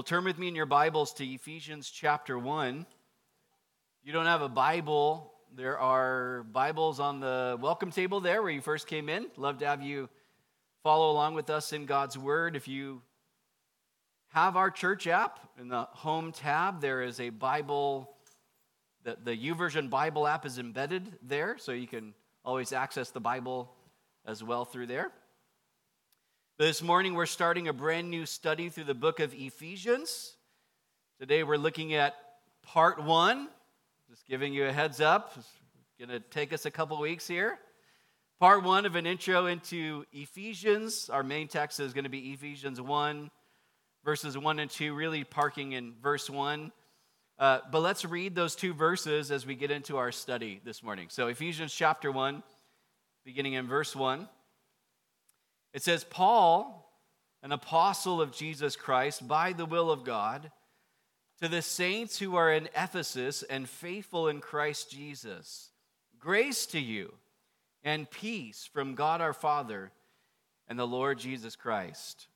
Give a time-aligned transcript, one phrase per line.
[0.00, 2.86] Well, turn with me in your Bibles to Ephesians chapter 1.
[4.00, 8.50] If you don't have a Bible, there are Bibles on the welcome table there where
[8.50, 9.26] you first came in.
[9.36, 10.08] Love to have you
[10.82, 12.56] follow along with us in God's Word.
[12.56, 13.02] If you
[14.28, 18.10] have our church app in the home tab, there is a Bible,
[19.04, 23.70] the, the YouVersion Bible app is embedded there, so you can always access the Bible
[24.24, 25.12] as well through there.
[26.60, 30.36] This morning, we're starting a brand new study through the book of Ephesians.
[31.18, 32.14] Today, we're looking at
[32.60, 33.48] part one.
[34.10, 35.32] Just giving you a heads up.
[35.38, 35.48] It's
[35.98, 37.58] going to take us a couple weeks here.
[38.40, 41.08] Part one of an intro into Ephesians.
[41.08, 43.30] Our main text is going to be Ephesians 1,
[44.04, 46.72] verses 1 and 2, really parking in verse 1.
[47.38, 51.06] Uh, but let's read those two verses as we get into our study this morning.
[51.08, 52.42] So, Ephesians chapter 1,
[53.24, 54.28] beginning in verse 1.
[55.72, 56.92] It says, Paul,
[57.42, 60.50] an apostle of Jesus Christ, by the will of God,
[61.40, 65.70] to the saints who are in Ephesus and faithful in Christ Jesus,
[66.18, 67.14] grace to you
[67.82, 69.90] and peace from God our Father
[70.68, 72.28] and the Lord Jesus Christ.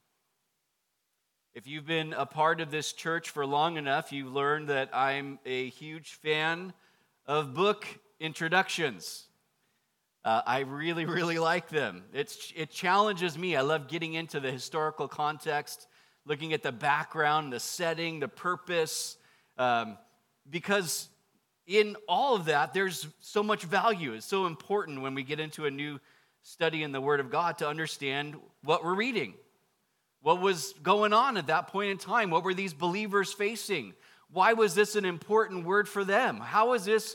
[1.54, 5.38] If you've been a part of this church for long enough, you've learned that I'm
[5.44, 6.72] a huge fan
[7.26, 7.86] of book
[8.18, 9.26] introductions.
[10.24, 12.04] Uh, I really, really like them.
[12.12, 13.56] It's, it challenges me.
[13.56, 15.86] I love getting into the historical context,
[16.24, 19.16] looking at the background, the setting, the purpose,
[19.58, 19.98] um,
[20.48, 21.08] because
[21.66, 24.12] in all of that, there's so much value.
[24.12, 26.00] It's so important when we get into a new
[26.42, 29.34] study in the Word of God to understand what we're reading.
[30.20, 32.30] What was going on at that point in time?
[32.30, 33.94] What were these believers facing?
[34.30, 36.38] Why was this an important word for them?
[36.38, 37.14] How is this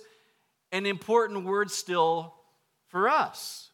[0.71, 2.35] an important word still
[2.90, 3.72] for us.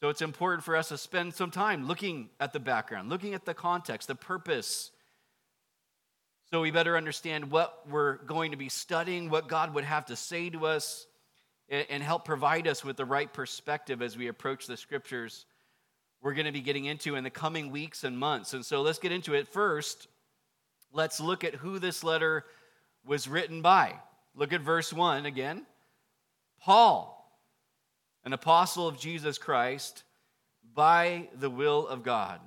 [0.00, 3.44] So it's important for us to spend some time looking at the background, looking at
[3.44, 4.92] the context, the purpose.
[6.50, 10.16] So we better understand what we're going to be studying, what God would have to
[10.16, 11.06] say to us,
[11.68, 15.44] and help provide us with the right perspective as we approach the scriptures
[16.20, 18.54] we're going to be getting into in the coming weeks and months.
[18.54, 19.48] And so let's get into it.
[19.48, 20.08] First,
[20.92, 22.44] let's look at who this letter
[23.06, 23.94] was written by.
[24.34, 25.64] Look at verse 1 again.
[26.60, 27.17] Paul
[28.24, 30.04] an apostle of Jesus Christ
[30.74, 32.40] by the will of God.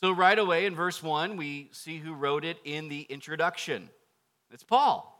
[0.00, 3.88] So, right away in verse 1, we see who wrote it in the introduction.
[4.50, 5.12] It's Paul.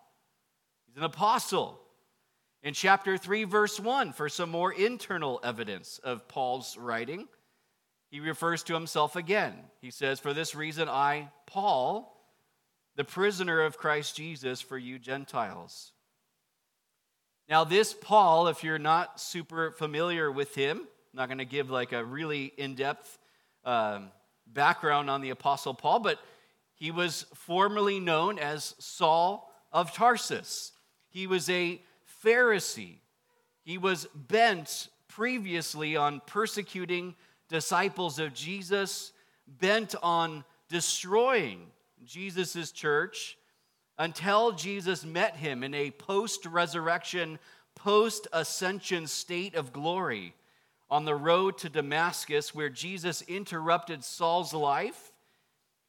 [0.86, 1.80] He's an apostle.
[2.62, 7.28] In chapter 3, verse 1, for some more internal evidence of Paul's writing,
[8.10, 9.54] he refers to himself again.
[9.80, 12.12] He says, For this reason, I, Paul,
[12.96, 15.92] the prisoner of Christ Jesus, for you Gentiles.
[17.48, 21.70] Now, this Paul, if you're not super familiar with him, I'm not going to give
[21.70, 23.18] like a really in depth
[23.64, 24.10] um,
[24.48, 26.18] background on the Apostle Paul, but
[26.74, 30.72] he was formerly known as Saul of Tarsus.
[31.08, 31.80] He was a
[32.24, 32.96] Pharisee.
[33.62, 37.14] He was bent previously on persecuting
[37.48, 39.12] disciples of Jesus,
[39.46, 41.68] bent on destroying
[42.04, 43.38] Jesus' church
[43.98, 47.38] until Jesus met him in a post resurrection,
[47.74, 50.34] post ascension state of glory
[50.90, 55.12] on the road to Damascus, where Jesus interrupted Saul's life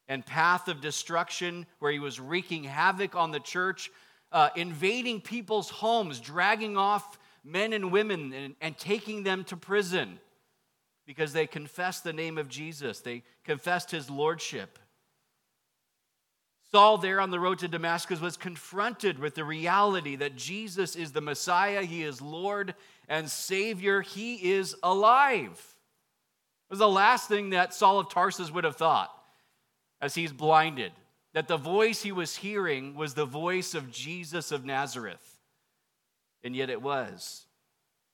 [0.07, 3.91] and path of destruction, where he was wreaking havoc on the church,
[4.31, 10.19] uh, invading people's homes, dragging off men and women, and, and taking them to prison
[11.05, 14.77] because they confessed the name of Jesus, they confessed his lordship.
[16.71, 21.13] Saul, there on the road to Damascus, was confronted with the reality that Jesus is
[21.13, 22.75] the Messiah, He is Lord
[23.07, 25.75] and Savior, He is alive.
[26.69, 29.09] It was the last thing that Saul of Tarsus would have thought
[30.01, 30.91] as he's blinded
[31.33, 35.39] that the voice he was hearing was the voice of Jesus of Nazareth.
[36.43, 37.45] And yet it was.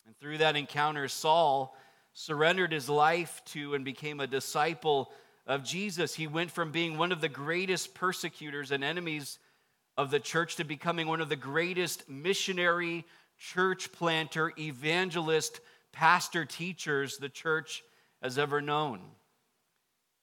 [0.05, 1.75] And through that encounter, Saul
[2.13, 5.11] surrendered his life to and became a disciple
[5.45, 6.15] of Jesus.
[6.15, 9.39] He went from being one of the greatest persecutors and enemies
[9.97, 13.05] of the church to becoming one of the greatest missionary,
[13.37, 15.59] church planter, evangelist,
[15.91, 17.83] pastor teachers the church
[18.21, 19.01] has ever known.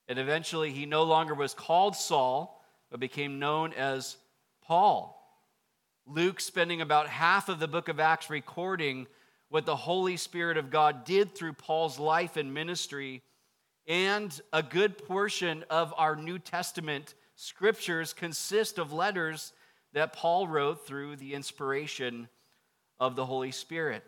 [0.07, 4.17] And eventually, he no longer was called Saul, but became known as
[4.61, 5.17] Paul.
[6.05, 9.07] Luke spending about half of the book of Acts recording
[9.49, 13.21] what the Holy Spirit of God did through Paul's life and ministry
[13.87, 19.53] and a good portion of our New Testament scriptures consist of letters
[19.93, 22.29] that Paul wrote through the inspiration
[22.99, 24.03] of the Holy Spirit.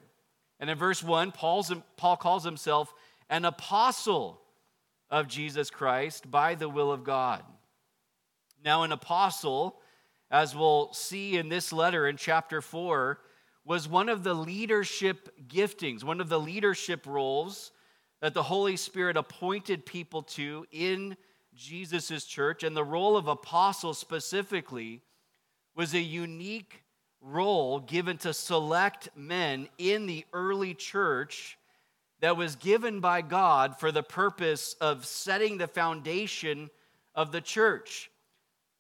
[0.60, 2.94] And in verse 1, Paul's, Paul calls himself
[3.30, 4.40] an apostle
[5.10, 7.44] of Jesus Christ by the will of God.
[8.64, 9.80] Now, an apostle,
[10.32, 13.20] as we'll see in this letter in chapter 4,
[13.66, 17.72] was one of the leadership giftings, one of the leadership roles
[18.24, 21.18] that the Holy Spirit appointed people to in
[21.54, 22.64] Jesus' church.
[22.64, 25.02] And the role of apostle specifically
[25.76, 26.86] was a unique
[27.20, 31.58] role given to select men in the early church
[32.22, 36.70] that was given by God for the purpose of setting the foundation
[37.14, 38.10] of the church.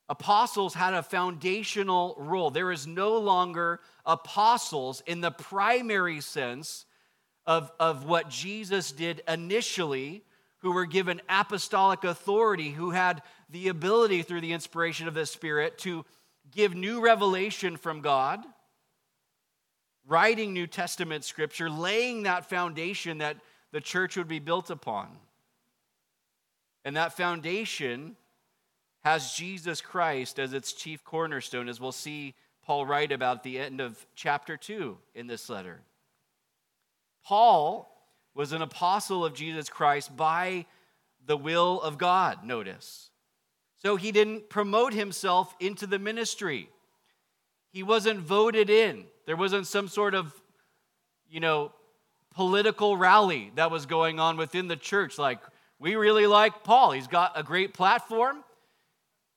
[0.07, 2.49] Apostles had a foundational role.
[2.49, 6.85] There is no longer apostles in the primary sense
[7.45, 10.23] of, of what Jesus did initially,
[10.59, 15.77] who were given apostolic authority, who had the ability through the inspiration of the Spirit
[15.79, 16.05] to
[16.51, 18.43] give new revelation from God,
[20.07, 23.37] writing New Testament scripture, laying that foundation that
[23.71, 25.07] the church would be built upon.
[26.85, 28.15] And that foundation
[29.03, 32.35] has Jesus Christ as its chief cornerstone, as we'll see
[32.65, 35.81] Paul write about at the end of chapter 2 in this letter.
[37.25, 37.89] Paul
[38.35, 40.65] was an apostle of Jesus Christ by
[41.25, 43.09] the will of God, notice.
[43.81, 46.69] So he didn't promote himself into the ministry.
[47.71, 49.05] He wasn't voted in.
[49.25, 50.33] There wasn't some sort of,
[51.29, 51.71] you know,
[52.33, 55.17] political rally that was going on within the church.
[55.17, 55.39] Like,
[55.79, 56.91] we really like Paul.
[56.91, 58.43] He's got a great platform,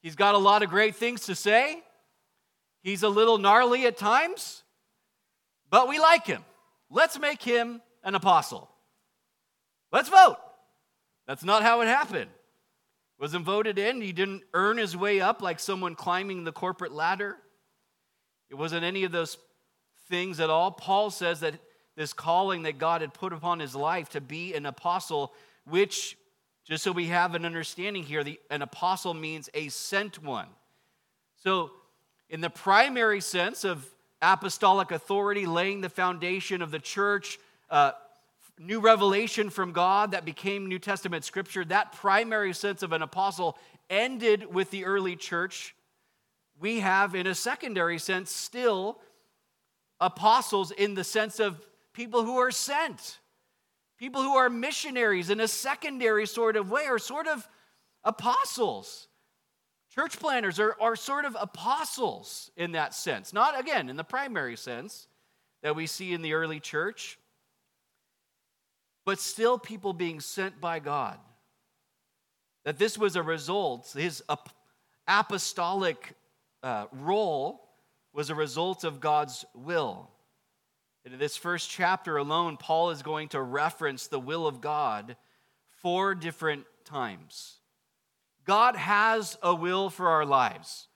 [0.00, 1.82] he's got a lot of great things to say.
[2.82, 4.62] He's a little gnarly at times,
[5.70, 6.44] but we like him.
[6.90, 8.70] Let's make him an apostle.
[9.92, 10.38] Let's vote.
[11.26, 12.30] That's not how it happened
[13.18, 14.00] wasn't voted in.
[14.00, 17.36] He didn't earn his way up like someone climbing the corporate ladder.
[18.50, 19.38] It wasn't any of those
[20.08, 20.70] things at all.
[20.70, 21.54] Paul says that
[21.96, 25.32] this calling that God had put upon his life to be an apostle,
[25.64, 26.16] which,
[26.64, 30.48] just so we have an understanding here, the, an apostle means a sent one.
[31.42, 31.70] So,
[32.28, 33.88] in the primary sense of
[34.22, 37.38] apostolic authority, laying the foundation of the church,
[37.70, 37.92] uh,
[38.58, 43.58] new revelation from God that became New Testament scripture, that primary sense of an apostle
[43.90, 45.74] ended with the early church.
[46.58, 48.98] We have, in a secondary sense, still
[50.00, 51.60] apostles in the sense of
[51.92, 53.18] people who are sent,
[53.98, 57.46] people who are missionaries in a secondary sort of way, or sort of
[58.04, 59.08] apostles.
[59.96, 64.56] Church planters are, are sort of apostles in that sense, not again in the primary
[64.56, 65.08] sense
[65.62, 67.18] that we see in the early church
[69.06, 71.18] but still people being sent by God.
[72.64, 74.22] That this was a result, his
[75.06, 76.14] apostolic
[76.62, 77.68] uh, role
[78.12, 80.10] was a result of God's will.
[81.04, 85.16] In this first chapter alone, Paul is going to reference the will of God
[85.80, 87.58] four different times.
[88.46, 90.88] God has a will for our lives.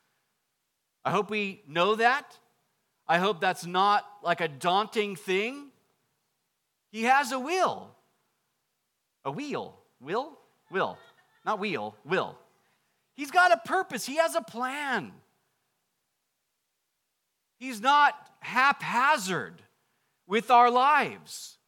[1.05, 2.38] I hope we know that.
[3.08, 5.70] I hope that's not like a daunting thing.
[6.93, 7.91] He has a will.
[9.25, 9.79] A wheel.
[10.00, 10.38] Will?
[10.70, 10.97] Will.
[11.44, 12.38] Not wheel, will.
[13.14, 15.12] He's got a purpose, he has a plan.
[17.58, 19.62] He's not haphazard
[20.26, 21.58] with our lives.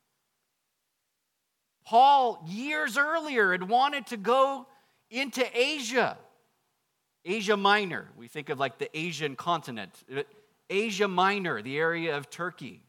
[1.85, 4.67] Paul, years earlier, had wanted to go
[5.13, 6.17] into Asia,
[7.25, 8.09] Asia Minor.
[8.17, 9.93] We think of like the Asian continent,
[10.69, 12.83] Asia Minor, the area of Turkey.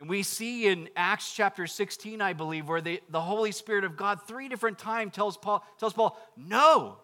[0.00, 3.96] And we see in Acts chapter 16, I believe, where the, the Holy Spirit of
[3.96, 6.96] God three different times tells Paul, tells Paul, no,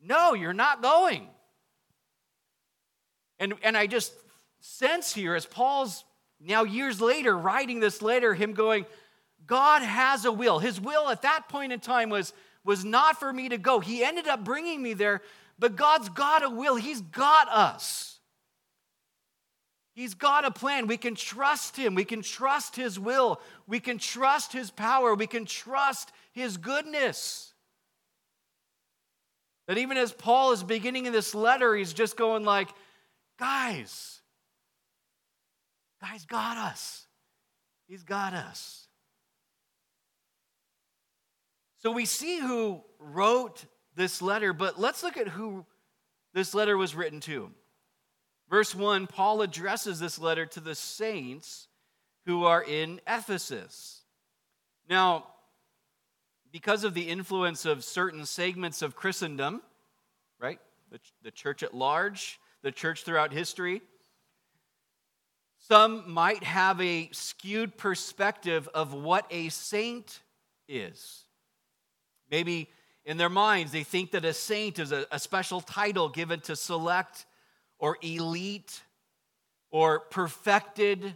[0.00, 1.26] no, you're not going.
[3.40, 4.12] And, and I just
[4.60, 6.04] sense here, as Paul's
[6.38, 8.86] now years later writing this letter, him going,
[9.46, 10.58] God has a will.
[10.58, 12.32] His will at that point in time was,
[12.64, 13.80] was not for me to go.
[13.80, 15.22] He ended up bringing me there,
[15.58, 16.76] but God's got a will.
[16.76, 18.18] He's got us.
[19.94, 20.88] He's got a plan.
[20.88, 21.94] We can trust Him.
[21.94, 23.40] We can trust His will.
[23.66, 25.14] We can trust His power.
[25.14, 27.54] We can trust His goodness.
[29.68, 32.68] That even as Paul is beginning in this letter, he's just going like,
[33.38, 34.20] guys,
[36.00, 37.06] guys got us.
[37.88, 38.85] He's got us.
[41.86, 43.64] So we see who wrote
[43.94, 45.64] this letter, but let's look at who
[46.34, 47.52] this letter was written to.
[48.50, 51.68] Verse 1, Paul addresses this letter to the saints
[52.24, 54.02] who are in Ephesus.
[54.90, 55.28] Now,
[56.50, 59.62] because of the influence of certain segments of Christendom,
[60.40, 60.58] right?
[60.90, 63.80] The, the church at large, the church throughout history,
[65.68, 70.20] some might have a skewed perspective of what a saint
[70.66, 71.25] is.
[72.30, 72.68] Maybe
[73.06, 76.56] In their minds, they think that a saint is a, a special title given to
[76.56, 77.24] select
[77.78, 78.82] or elite
[79.70, 81.14] or perfected,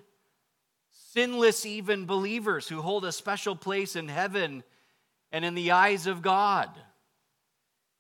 [1.13, 4.63] sinless, even believers who hold a special place in heaven
[5.33, 6.71] and in the eyes of God.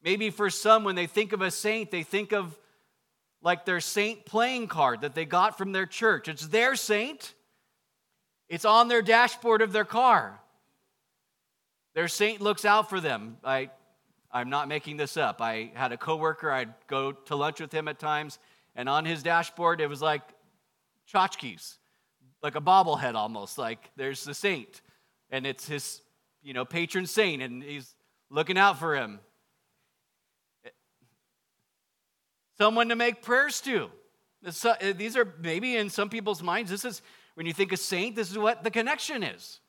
[0.05, 2.57] Maybe for some, when they think of a saint, they think of
[3.43, 6.29] like their saint playing card that they got from their church.
[6.29, 7.35] It's their saint,
[8.49, 10.41] it's on their dashboard of their car.
[11.95, 13.37] Their saint looks out for them.
[13.43, 13.71] I,
[14.33, 15.41] I'm not making this up.
[15.41, 18.39] I had a coworker, I'd go to lunch with him at times,
[18.77, 20.23] and on his dashboard, it was like
[21.13, 21.79] tchotchkes,
[22.43, 23.59] like a bobblehead almost.
[23.59, 24.83] Like there's the saint,
[25.31, 26.03] and it's his,
[26.43, 27.95] you know, patron saint, and he's
[28.31, 29.19] looking out for him.
[32.57, 33.91] Someone to make prayers to.
[34.43, 37.03] These are maybe in some people's minds, this is
[37.35, 39.61] when you think of saint, this is what the connection is.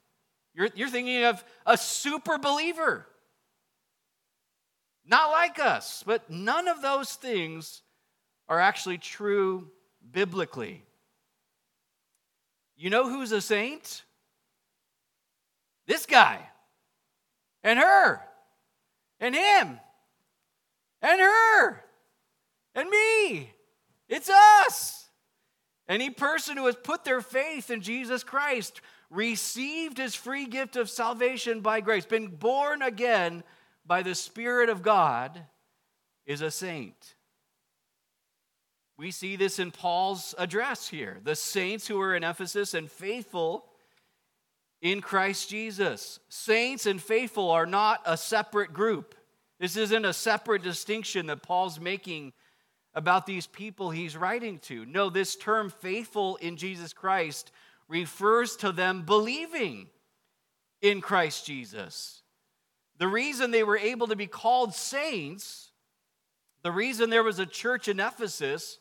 [0.54, 3.06] You're, you're thinking of a super believer.
[5.06, 7.82] Not like us, but none of those things
[8.48, 9.70] are actually true
[10.12, 10.84] biblically.
[12.76, 14.04] You know who's a saint?
[15.88, 16.40] This guy,
[17.64, 18.22] and her,
[19.20, 19.80] and him,
[21.02, 21.84] and her,
[22.76, 23.52] and me.
[24.08, 25.10] It's us.
[25.88, 28.82] Any person who has put their faith in Jesus Christ,
[29.12, 33.44] received his free gift of salvation by grace, been born again
[33.86, 35.40] by the Spirit of God,
[36.26, 37.16] is a saint.
[38.98, 41.20] We see this in Paul's address here.
[41.24, 43.66] The saints who are in Ephesus and faithful
[44.82, 46.20] in Christ Jesus.
[46.30, 49.16] Saints and faithful are not a separate group.
[49.60, 52.34] This isn't a separate distinction that Paul's making
[52.94, 54.86] about these people he's writing to.
[54.86, 57.52] No, this term faithful in Jesus Christ
[57.92, 59.88] refers to them believing
[60.82, 62.24] in Christ Jesus.
[62.98, 65.72] The reason they were able to be called saints,
[66.64, 68.80] the reason there was a church in Ephesus,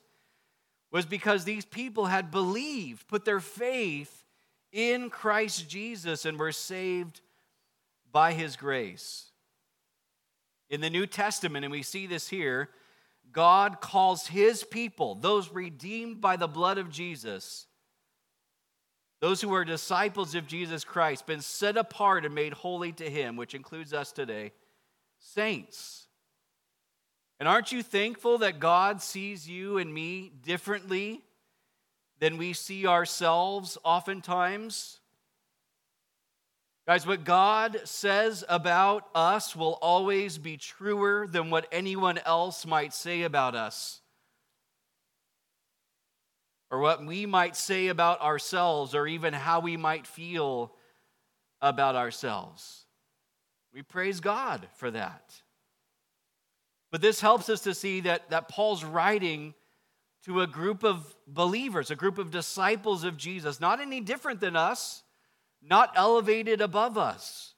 [0.92, 4.24] was because these people had believed, put their faith
[4.72, 7.20] in Christ Jesus, and were saved
[8.12, 9.32] by his grace.
[10.68, 12.70] In the New Testament, and we see this here,
[13.32, 17.66] God calls his people, those redeemed by the blood of Jesus,
[19.20, 23.36] those who are disciples of Jesus Christ, been set apart and made holy to him,
[23.36, 24.52] which includes us today,
[25.18, 26.06] saints.
[27.38, 31.22] And aren't you thankful that God sees you and me differently
[32.18, 35.00] than we see ourselves oftentimes?
[36.86, 42.92] Guys, what God says about us will always be truer than what anyone else might
[42.92, 44.00] say about us.
[46.70, 50.72] Or what we might say about ourselves, or even how we might feel
[51.60, 52.84] about ourselves.
[53.74, 55.34] We praise God for that.
[56.92, 59.54] But this helps us to see that, that Paul's writing
[60.24, 64.56] to a group of believers, a group of disciples of Jesus, not any different than
[64.56, 65.02] us
[65.62, 67.54] not elevated above us.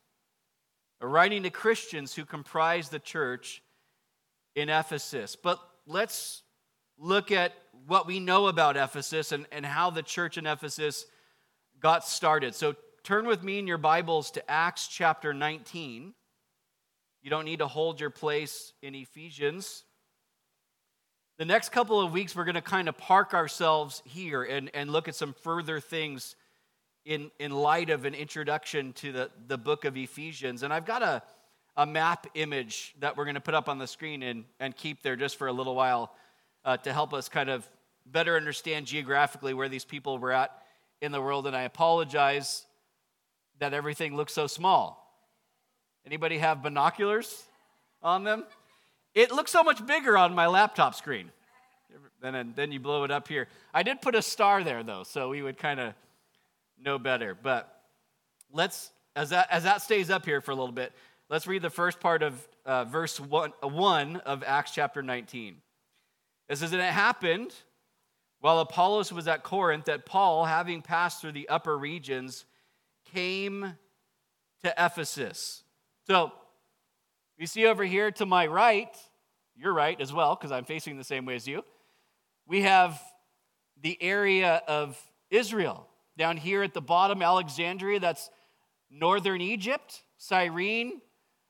[1.00, 3.61] writing to Christians who comprise the church
[4.54, 5.35] in Ephesus.
[5.35, 6.42] But let's
[6.97, 7.54] look at
[7.87, 11.07] what we know about Ephesus and, and how the church in Ephesus
[11.81, 12.55] got started.
[12.55, 16.14] So turn with me in your Bibles to Acts chapter 19.
[17.23, 19.85] You don't need to hold your place in Ephesians.
[21.38, 24.91] The next couple of weeks, we're going to kind of park ourselves here and, and
[24.91, 26.37] look at some further things
[27.05, 30.62] in, in light of an introduction to the, the book of Ephesians.
[30.62, 31.23] And I've got a,
[31.76, 35.02] a map image that we're going to put up on the screen and, and keep
[35.02, 36.12] there just for a little while
[36.64, 37.69] uh, to help us kind of
[38.07, 40.50] better understand geographically where these people were at
[41.00, 41.47] in the world.
[41.47, 42.66] And I apologize
[43.59, 44.99] that everything looks so small.
[46.04, 47.45] Anybody have binoculars
[48.02, 48.45] on them?
[49.14, 51.31] It looks so much bigger on my laptop screen.
[52.23, 53.49] And then you blow it up here.
[53.75, 55.95] I did put a star there, though, so we would kind of
[56.81, 57.37] know better.
[57.40, 57.83] But
[58.52, 60.92] let's, as that, as that stays up here for a little bit,
[61.28, 65.57] let's read the first part of uh, verse one, 1 of Acts chapter 19.
[66.52, 67.54] It says, And it happened
[68.40, 72.44] while Apollos was at Corinth that Paul, having passed through the upper regions,
[73.14, 73.78] came
[74.62, 75.64] to Ephesus.
[76.06, 76.30] So,
[77.38, 78.94] you see over here to my right,
[79.56, 81.64] you're right as well, because I'm facing the same way as you.
[82.47, 83.00] We have
[83.80, 85.88] the area of Israel.
[86.18, 88.28] Down here at the bottom, Alexandria, that's
[88.90, 90.02] northern Egypt.
[90.18, 91.00] Cyrene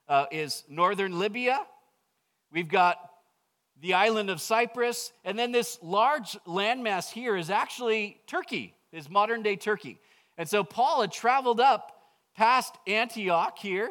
[0.08, 1.66] uh, is northern Libya.
[2.52, 3.11] We've got
[3.82, 5.12] the island of Cyprus.
[5.24, 9.98] And then this large landmass here is actually Turkey, is modern day Turkey.
[10.38, 11.92] And so Paul had traveled up
[12.34, 13.90] past Antioch here,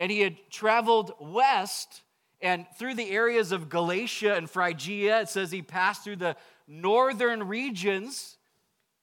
[0.00, 2.02] and he had traveled west
[2.40, 5.20] and through the areas of Galatia and Phrygia.
[5.22, 6.36] It says he passed through the
[6.66, 8.36] northern regions.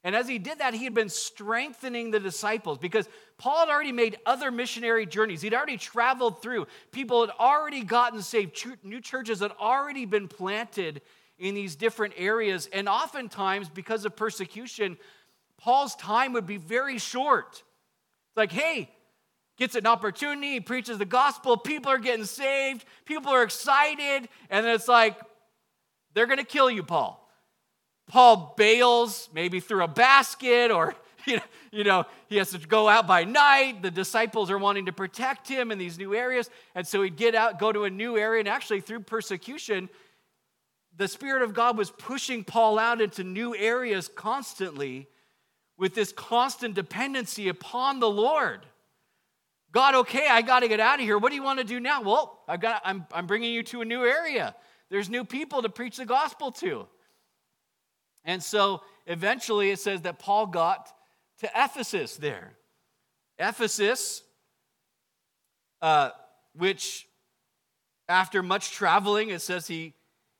[0.04, 3.92] And as he did that, he had been strengthening the disciples because Paul had already
[3.92, 5.42] made other missionary journeys.
[5.42, 6.66] He'd already traveled through.
[6.92, 8.66] People had already gotten saved.
[8.84, 11.02] New churches had already been planted
[11.38, 12.68] in these different areas.
[12.74, 14.98] And oftentimes, because of persecution,
[15.58, 17.62] Paul's time would be very short.
[18.30, 18.90] It's like, hey,
[19.58, 24.66] gets an opportunity, he preaches the gospel, people are getting saved, people are excited, and
[24.66, 25.20] then it's like,
[26.16, 27.21] they're going to kill you, Paul.
[28.08, 30.96] Paul bails, maybe through a basket, or
[31.72, 33.82] you know, he has to go out by night.
[33.82, 36.50] The disciples are wanting to protect him in these new areas.
[36.76, 39.90] And so he'd get out, go to a new area, and actually through persecution,
[40.98, 45.08] the Spirit of God was pushing Paul out into new areas constantly
[45.78, 48.66] with this constant dependency upon the Lord.
[49.72, 51.18] God, okay, I got to get out of here.
[51.18, 52.02] What do you want to do now?
[52.02, 54.54] Well, I've got, I'm, I'm bringing you to a new area.
[54.90, 56.88] There's new people to preach the gospel to.
[58.24, 60.92] And so eventually it says that Paul got
[61.40, 62.54] to Ephesus there.
[63.40, 64.22] Ephesus,
[65.82, 66.12] uh,
[66.56, 67.08] which
[68.08, 69.94] after much traveling, it says he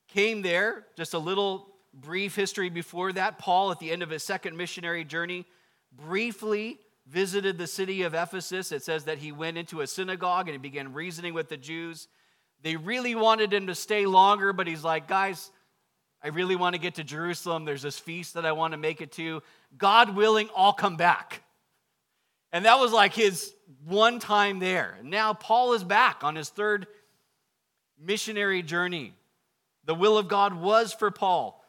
[0.08, 0.86] came there.
[0.96, 3.40] Just a little brief history before that.
[3.40, 5.46] Paul, at the end of his second missionary journey,
[5.92, 8.72] briefly visited the city of Ephesus.
[8.72, 12.08] It says that he went into a synagogue and he began reasoning with the Jews.
[12.62, 15.52] They really wanted him to stay longer, but he's like, guys,
[16.24, 17.66] I really want to get to Jerusalem.
[17.66, 19.42] There's this feast that I want to make it to.
[19.78, 21.44] God willing, I'll come back.
[22.54, 23.54] And that was like his
[23.86, 24.98] one time there.
[25.04, 26.88] Now Paul is back on his third
[28.00, 29.14] missionary journey.
[29.86, 31.64] The will of God was for Paul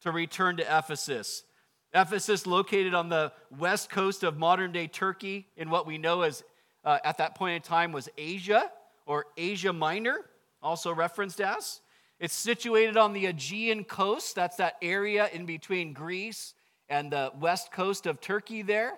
[0.00, 1.44] to return to Ephesus.
[1.92, 6.42] Ephesus, located on the west coast of modern day Turkey, in what we know as
[6.84, 8.70] uh, at that point in time was Asia
[9.06, 10.18] or Asia Minor,
[10.60, 11.80] also referenced as.
[12.24, 14.34] It's situated on the Aegean coast.
[14.34, 16.54] That's that area in between Greece
[16.88, 18.94] and the west coast of Turkey there.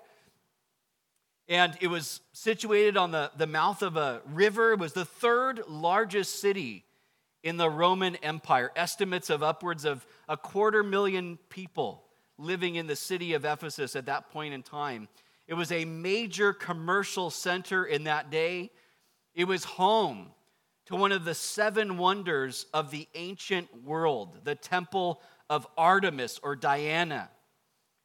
[1.48, 4.74] And it was situated on the, the mouth of a river.
[4.74, 6.84] It was the third largest city
[7.42, 8.70] in the Roman Empire.
[8.76, 12.04] Estimates of upwards of a quarter million people
[12.38, 15.08] living in the city of Ephesus at that point in time.
[15.48, 18.70] It was a major commercial center in that day.
[19.34, 20.28] It was home
[20.86, 25.20] to one of the seven wonders of the ancient world, the temple
[25.50, 27.28] of Artemis or Diana,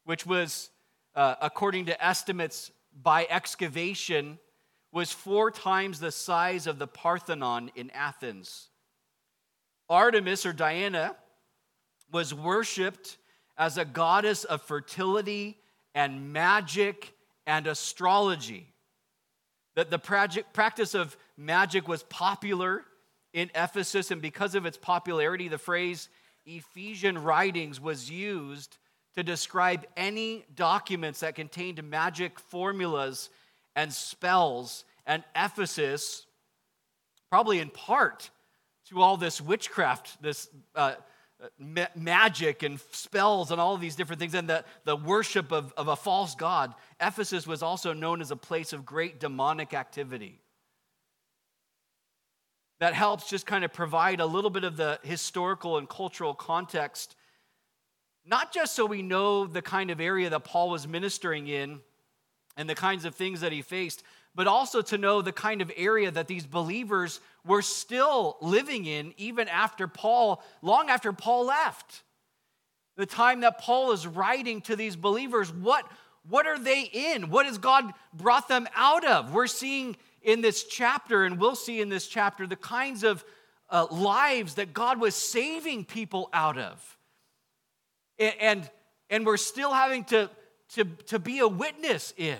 [0.05, 0.69] which was,
[1.15, 4.39] uh, according to estimates by excavation,
[4.91, 8.69] was four times the size of the Parthenon in Athens.
[9.89, 11.15] Artemis or Diana
[12.11, 13.17] was worshiped
[13.57, 15.57] as a goddess of fertility
[15.93, 17.13] and magic
[17.45, 18.67] and astrology.
[19.75, 22.83] That the practice of magic was popular
[23.33, 26.09] in Ephesus, and because of its popularity, the phrase
[26.45, 28.77] Ephesian writings was used
[29.15, 33.29] to describe any documents that contained magic formulas
[33.75, 34.85] and spells.
[35.05, 36.25] And Ephesus,
[37.29, 38.29] probably in part
[38.89, 40.95] to all this witchcraft, this uh,
[41.57, 45.87] ma- magic and spells and all these different things, and the, the worship of, of
[45.87, 50.40] a false god, Ephesus was also known as a place of great demonic activity.
[52.81, 57.15] That helps just kind of provide a little bit of the historical and cultural context,
[58.25, 61.81] not just so we know the kind of area that Paul was ministering in
[62.57, 64.01] and the kinds of things that he faced,
[64.33, 69.13] but also to know the kind of area that these believers were still living in
[69.15, 72.01] even after Paul, long after Paul left.
[72.97, 75.85] The time that Paul is writing to these believers, what,
[76.27, 77.29] what are they in?
[77.29, 79.35] What has God brought them out of?
[79.35, 83.23] We're seeing in this chapter, and we'll see in this chapter, the kinds of
[83.69, 86.97] uh, lives that God was saving people out of.
[88.19, 88.69] And, and,
[89.09, 90.29] and we're still having to,
[90.73, 92.37] to, to be a witness in.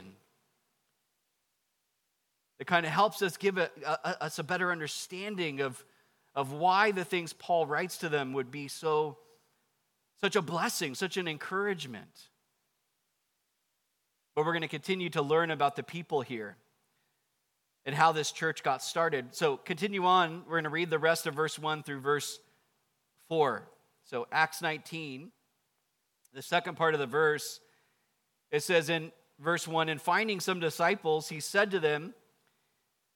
[2.59, 5.83] It kind of helps us give a, a, us a better understanding of,
[6.35, 9.17] of why the things Paul writes to them would be so
[10.19, 12.29] such a blessing, such an encouragement.
[14.35, 16.55] But we're going to continue to learn about the people here
[17.85, 19.27] and how this church got started.
[19.31, 20.43] So continue on.
[20.45, 22.39] We're going to read the rest of verse 1 through verse
[23.27, 23.63] 4.
[24.03, 25.31] So Acts 19,
[26.33, 27.59] the second part of the verse,
[28.51, 32.13] it says in verse 1 And finding some disciples, he said to them,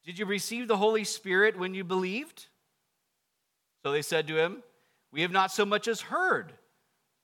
[0.06, 2.46] did you receive the Holy Spirit when you believed?
[3.84, 4.62] So they said to him,
[5.12, 6.54] We have not so much as heard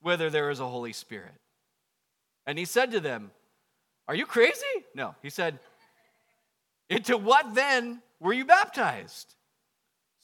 [0.00, 1.34] whether there is a Holy Spirit.
[2.44, 3.30] And he said to them,
[4.08, 4.84] Are you crazy?
[4.96, 5.14] No.
[5.22, 5.60] He said,
[6.92, 9.34] Into what then were you baptized?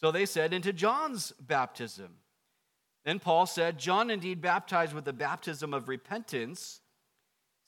[0.00, 2.16] So they said, Into John's baptism.
[3.06, 6.82] Then Paul said, John indeed baptized with the baptism of repentance,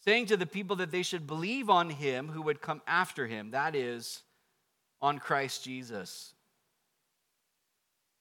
[0.05, 3.53] saying to the people that they should believe on him who would come after him,
[3.53, 4.23] that is,
[5.01, 6.35] on Christ Jesus.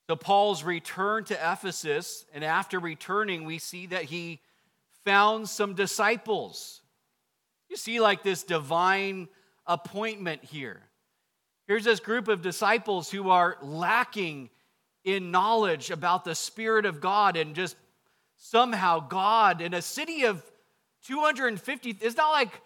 [0.08, 4.40] So Paul's return to Ephesus, and after returning, we see that he
[5.04, 6.82] found some disciples.
[7.70, 9.28] You see, like this divine
[9.70, 10.82] appointment here.
[11.68, 14.50] Here's this group of disciples who are lacking
[15.06, 17.78] in knowledge about the Spirit of God, and just
[18.36, 20.44] somehow God in a city of
[21.06, 22.62] 250, it's not like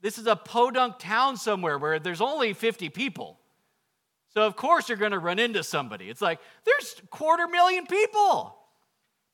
[0.00, 3.38] this is a podunk town somewhere where there's only 50 people.
[4.30, 6.08] So, of course, you're going to run into somebody.
[6.08, 8.56] It's like there's quarter million people.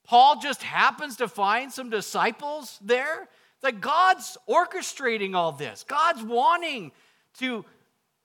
[0.05, 3.29] Paul just happens to find some disciples there.
[3.63, 6.93] Like God's orchestrating all this, God's wanting
[7.39, 7.65] to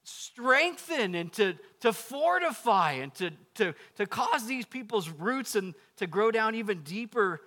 [0.04, 6.08] strengthen and to, to fortify and to, to, to cause these people's roots and to
[6.08, 7.42] grow down even deeper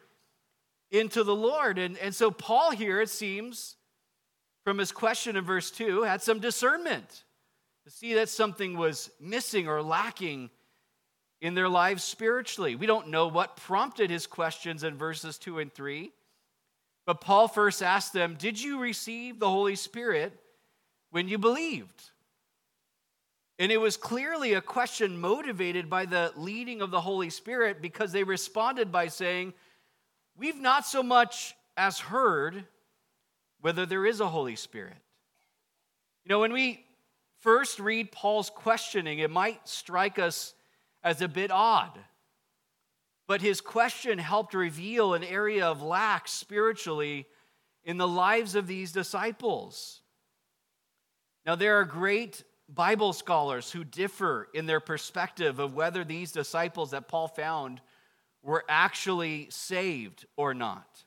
[0.90, 1.78] into the Lord.
[1.78, 3.76] And, and so, Paul here, it seems,
[4.62, 7.24] from his question in verse 2, had some discernment
[7.84, 10.50] to see that something was missing or lacking
[11.40, 12.76] in their lives spiritually.
[12.76, 16.10] We don't know what prompted his questions in verses 2 and 3.
[17.06, 20.32] But Paul first asked them, Did you receive the Holy Spirit
[21.10, 22.10] when you believed?
[23.58, 28.10] And it was clearly a question motivated by the leading of the Holy Spirit because
[28.10, 29.52] they responded by saying,
[30.36, 32.64] We've not so much as heard
[33.60, 34.96] whether there is a Holy Spirit.
[36.24, 36.84] You know, when we
[37.40, 40.54] first read Paul's questioning, it might strike us
[41.02, 41.98] as a bit odd.
[43.26, 47.26] But his question helped reveal an area of lack spiritually
[47.84, 50.02] in the lives of these disciples.
[51.46, 56.90] Now, there are great Bible scholars who differ in their perspective of whether these disciples
[56.92, 57.80] that Paul found
[58.42, 61.04] were actually saved or not.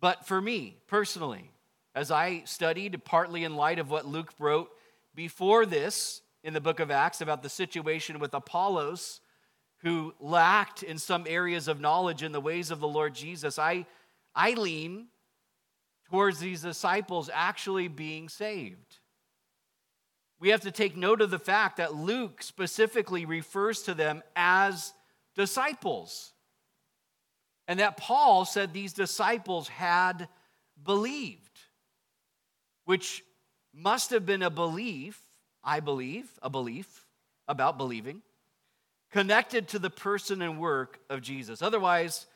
[0.00, 1.50] But for me personally,
[1.94, 4.70] as I studied, partly in light of what Luke wrote
[5.14, 9.20] before this in the book of Acts about the situation with Apollos,
[9.82, 13.86] who lacked in some areas of knowledge in the ways of the Lord Jesus, I,
[14.34, 15.06] I lean
[16.10, 18.98] towards these disciples actually being saved.
[20.38, 24.92] We have to take note of the fact that Luke specifically refers to them as
[25.34, 26.32] disciples.
[27.68, 30.28] And that Paul said these disciples had
[30.82, 31.58] believed,
[32.84, 33.22] which
[33.72, 35.20] must have been a belief,
[35.62, 37.06] I believe, a belief
[37.46, 38.22] about believing,
[39.10, 41.62] connected to the person and work of Jesus.
[41.62, 42.26] Otherwise,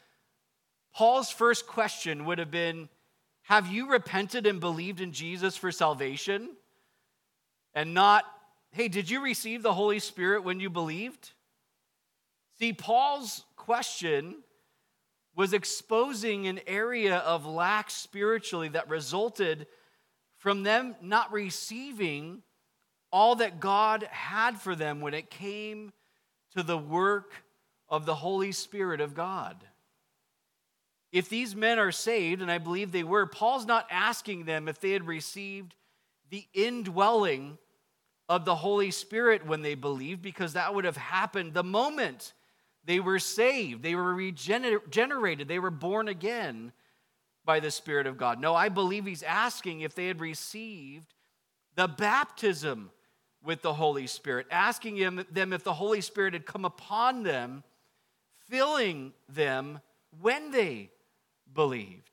[0.94, 2.88] Paul's first question would have been
[3.42, 6.50] Have you repented and believed in Jesus for salvation?
[7.74, 8.24] And not,
[8.70, 11.30] Hey, did you receive the Holy Spirit when you believed?
[12.58, 14.36] See, Paul's question
[15.36, 19.66] was exposing an area of lack spiritually that resulted
[20.38, 22.42] from them not receiving
[23.10, 25.92] all that God had for them when it came
[26.56, 27.32] to the work
[27.88, 29.56] of the Holy Spirit of God.
[31.12, 34.80] If these men are saved, and I believe they were, Paul's not asking them if
[34.80, 35.74] they had received
[36.30, 37.58] the indwelling
[38.28, 42.32] of the Holy Spirit when they believed, because that would have happened the moment
[42.84, 46.72] they were saved, they were regenerated, they were born again
[47.44, 48.40] by the Spirit of God.
[48.40, 51.14] No, I believe he's asking if they had received
[51.76, 52.90] the baptism
[53.44, 57.62] with the Holy Spirit, asking them if the Holy Spirit had come upon them,
[58.48, 59.80] filling them
[60.20, 60.90] when they
[61.52, 62.10] believed.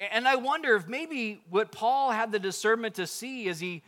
[0.00, 3.82] And I wonder if maybe what Paul had the discernment to see as he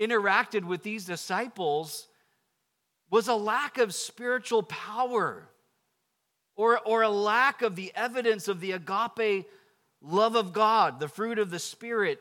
[0.00, 2.08] interacted with these disciples
[3.10, 5.48] was a lack of spiritual power
[6.56, 9.46] or, or a lack of the evidence of the agape
[10.00, 12.20] love of God, the fruit of the Spirit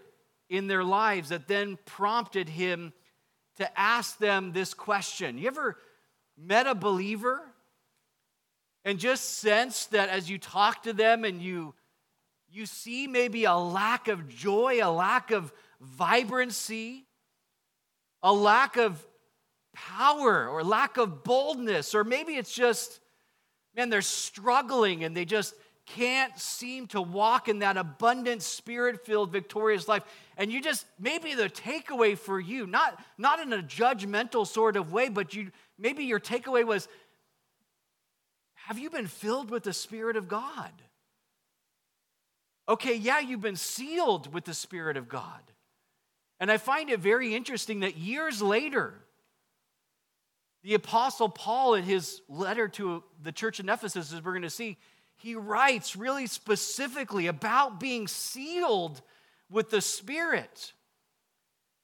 [0.50, 2.94] in their lives that then prompted him
[3.58, 5.38] to ask them this question.
[5.38, 5.78] You ever
[6.38, 7.42] met a believer
[8.86, 11.74] and just sense that as you talk to them and you
[12.50, 17.06] you see maybe a lack of joy, a lack of vibrancy,
[18.24, 19.06] a lack of
[19.74, 23.02] power or lack of boldness, or maybe it's just
[23.76, 25.54] man, they're struggling and they just
[25.88, 30.04] can't seem to walk in that abundant, spirit filled, victorious life.
[30.38, 34.92] And you just, maybe the takeaway for you, not, not in a judgmental sort of
[34.92, 36.88] way, but you, maybe your takeaway was
[38.56, 40.72] have you been filled with the Spirit of God?
[42.68, 45.40] Okay, yeah, you've been sealed with the Spirit of God.
[46.42, 48.94] And I find it very interesting that years later,
[50.64, 54.50] the Apostle Paul, in his letter to the church in Ephesus, as we're going to
[54.50, 54.78] see,
[55.18, 59.02] he writes really specifically about being sealed
[59.50, 60.74] with the Spirit,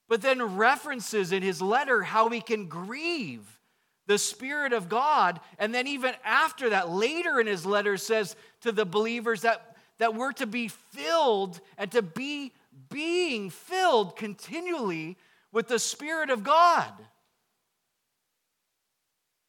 [0.08, 3.60] but then references in his letter how we can grieve
[4.06, 5.40] the Spirit of God.
[5.58, 10.14] And then, even after that, later in his letter, says to the believers that, that
[10.14, 12.54] we're to be filled and to be
[12.90, 15.18] being filled continually
[15.52, 16.92] with the Spirit of God.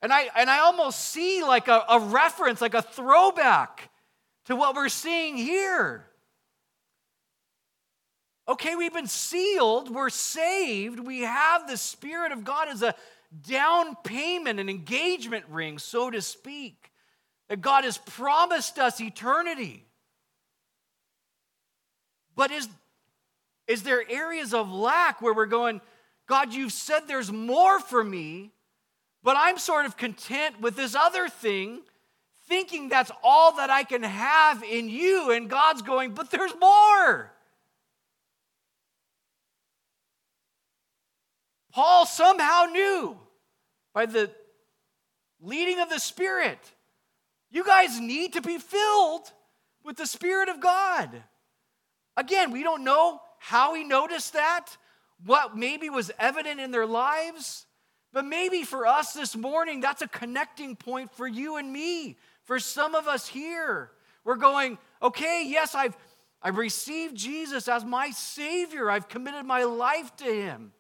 [0.04, 3.88] And I, and I almost see like a, a reference, like a throwback
[4.44, 6.04] to what we're seeing here.
[8.46, 12.94] Okay, we've been sealed, we're saved, we have the Spirit of God as a
[13.48, 16.92] down payment, an engagement ring, so to speak,
[17.48, 19.86] that God has promised us eternity.
[22.36, 22.68] But is,
[23.66, 25.80] is there areas of lack where we're going,
[26.26, 28.50] God, you've said there's more for me,
[29.24, 31.80] but I'm sort of content with this other thing,
[32.46, 35.30] thinking that's all that I can have in you.
[35.30, 37.32] And God's going, but there's more.
[41.72, 43.16] Paul somehow knew
[43.94, 44.30] by the
[45.40, 46.58] leading of the Spirit,
[47.50, 49.32] you guys need to be filled
[49.82, 51.10] with the Spirit of God.
[52.16, 54.76] Again, we don't know how he noticed that,
[55.24, 57.66] what maybe was evident in their lives,
[58.14, 62.16] but maybe for us this morning, that's a connecting point for you and me.
[62.44, 63.90] For some of us here,
[64.22, 65.96] we're going, okay, yes, I've,
[66.40, 70.72] I've received Jesus as my Savior, I've committed my life to Him.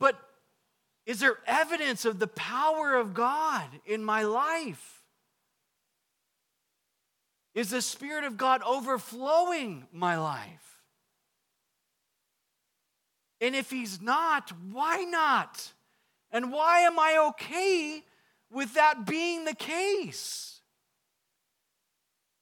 [0.00, 0.16] But
[1.06, 5.04] is there evidence of the power of God in my life?
[7.54, 10.71] Is the Spirit of God overflowing my life?
[13.42, 15.72] And if He's not, why not?
[16.30, 18.02] And why am I okay
[18.50, 20.60] with that being the case?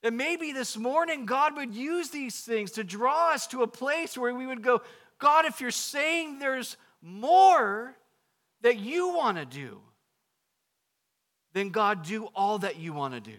[0.03, 4.17] And maybe this morning God would use these things to draw us to a place
[4.17, 4.83] where we would go,
[5.19, 7.97] God, if you're saying there's more
[8.61, 9.81] that you want to do,
[11.55, 13.39] then God, do all that you want to do.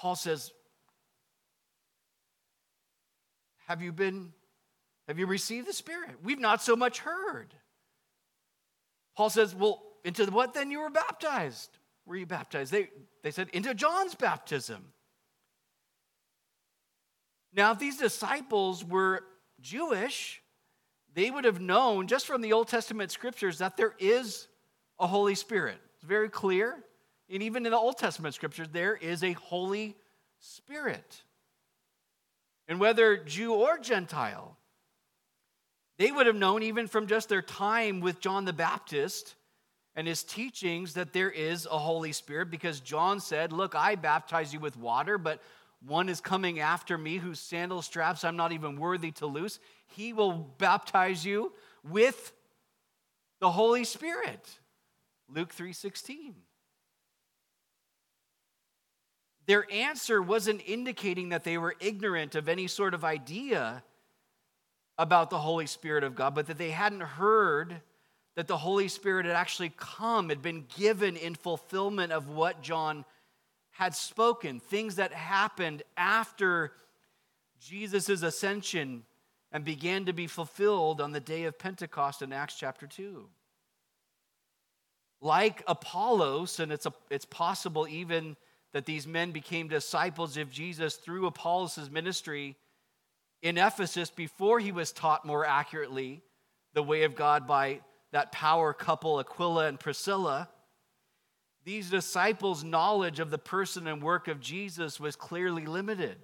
[0.00, 0.50] Paul says,
[3.66, 4.32] Have you been,
[5.06, 6.12] have you received the Spirit?
[6.22, 7.52] We've not so much heard.
[9.14, 11.76] Paul says, Well, into what then you were baptized?
[12.06, 12.72] Were you baptized?
[12.72, 12.88] They,
[13.22, 14.86] they said, Into John's baptism.
[17.52, 19.22] Now, if these disciples were
[19.60, 20.40] Jewish,
[21.12, 24.48] they would have known just from the Old Testament scriptures that there is
[24.98, 25.76] a Holy Spirit.
[25.96, 26.82] It's very clear.
[27.30, 29.96] And even in the Old Testament scriptures, there is a Holy
[30.40, 31.22] Spirit.
[32.66, 34.56] And whether Jew or Gentile,
[35.98, 39.36] they would have known even from just their time with John the Baptist
[39.94, 44.52] and his teachings that there is a Holy Spirit because John said, Look, I baptize
[44.52, 45.42] you with water, but
[45.86, 49.58] one is coming after me whose sandal straps I'm not even worthy to loose.
[49.86, 51.52] He will baptize you
[51.84, 52.32] with
[53.40, 54.58] the Holy Spirit.
[55.28, 56.34] Luke 3:16
[59.50, 63.82] their answer wasn't indicating that they were ignorant of any sort of idea
[64.96, 67.80] about the Holy Spirit of God, but that they hadn't heard
[68.36, 73.04] that the Holy Spirit had actually come, had been given in fulfillment of what John
[73.72, 76.70] had spoken, things that happened after
[77.60, 79.02] Jesus' ascension
[79.50, 83.26] and began to be fulfilled on the day of Pentecost in Acts chapter 2.
[85.20, 88.36] Like Apollos, and it's, a, it's possible even
[88.72, 92.56] that these men became disciples of Jesus through Apollos' ministry
[93.42, 96.22] in Ephesus before he was taught more accurately
[96.74, 97.80] the way of God by
[98.12, 100.48] that power couple, Aquila and Priscilla.
[101.64, 106.16] These disciples' knowledge of the person and work of Jesus was clearly limited.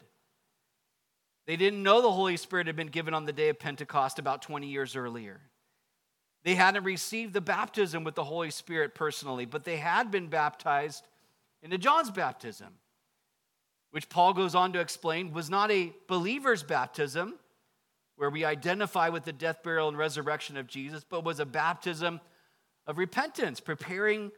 [1.46, 4.42] They didn't know the Holy Spirit had been given on the day of Pentecost about
[4.42, 5.40] 20 years earlier.
[6.42, 11.04] They hadn't received the baptism with the Holy Spirit personally, but they had been baptized
[11.66, 12.74] into John's baptism,
[13.90, 17.34] which Paul goes on to explain was not a believer's baptism
[18.14, 22.20] where we identify with the death, burial, and resurrection of Jesus, but was a baptism
[22.86, 24.30] of repentance, preparing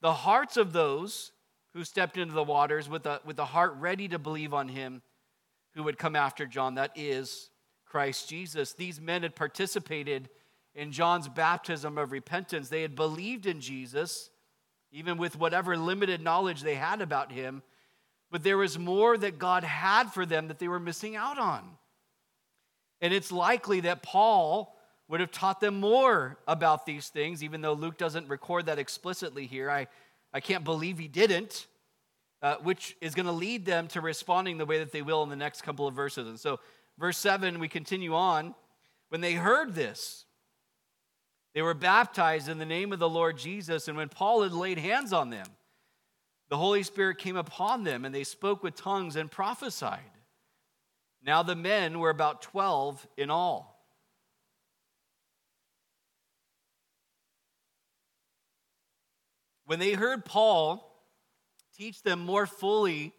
[0.00, 1.32] the hearts of those
[1.74, 5.02] who stepped into the waters with a, with a heart ready to believe on him
[5.74, 7.50] who would come after John, that is
[7.84, 8.74] Christ Jesus.
[8.74, 10.28] These men had participated
[10.72, 12.68] in John's baptism of repentance.
[12.68, 14.30] They had believed in Jesus
[14.96, 17.62] even with whatever limited knowledge they had about him.
[18.30, 21.62] But there was more that God had for them that they were missing out on.
[23.02, 24.74] And it's likely that Paul
[25.08, 29.46] would have taught them more about these things, even though Luke doesn't record that explicitly
[29.46, 29.70] here.
[29.70, 29.86] I,
[30.32, 31.66] I can't believe he didn't,
[32.40, 35.28] uh, which is going to lead them to responding the way that they will in
[35.28, 36.26] the next couple of verses.
[36.26, 36.58] And so,
[36.98, 38.54] verse 7, we continue on.
[39.10, 40.25] When they heard this,
[41.56, 43.88] they were baptized in the name of the Lord Jesus.
[43.88, 45.46] And when Paul had laid hands on them,
[46.50, 50.00] the Holy Spirit came upon them, and they spoke with tongues and prophesied.
[51.24, 53.82] Now the men were about 12 in all.
[59.64, 60.86] When they heard Paul
[61.74, 63.14] teach them more fully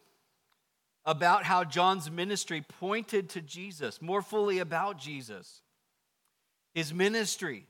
[1.05, 5.63] about how John's ministry pointed to Jesus, more fully about Jesus,
[6.75, 7.65] his ministry,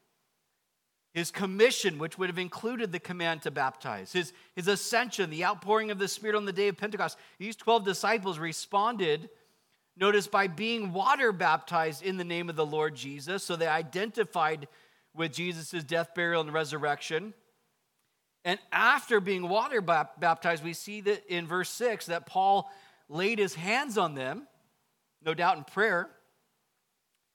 [1.18, 5.90] his commission, which would have included the command to baptize, his, his ascension, the outpouring
[5.90, 7.18] of the Spirit on the day of Pentecost.
[7.40, 9.28] These 12 disciples responded,
[9.96, 13.44] notice, by being water baptized in the name of the Lord Jesus.
[13.44, 14.68] So they identified
[15.16, 17.34] with Jesus' death, burial, and resurrection.
[18.46, 22.70] And after being water baptized, we see that in verse 6 that Paul
[23.10, 24.48] laid his hands on them,
[25.26, 26.12] no doubt in prayer,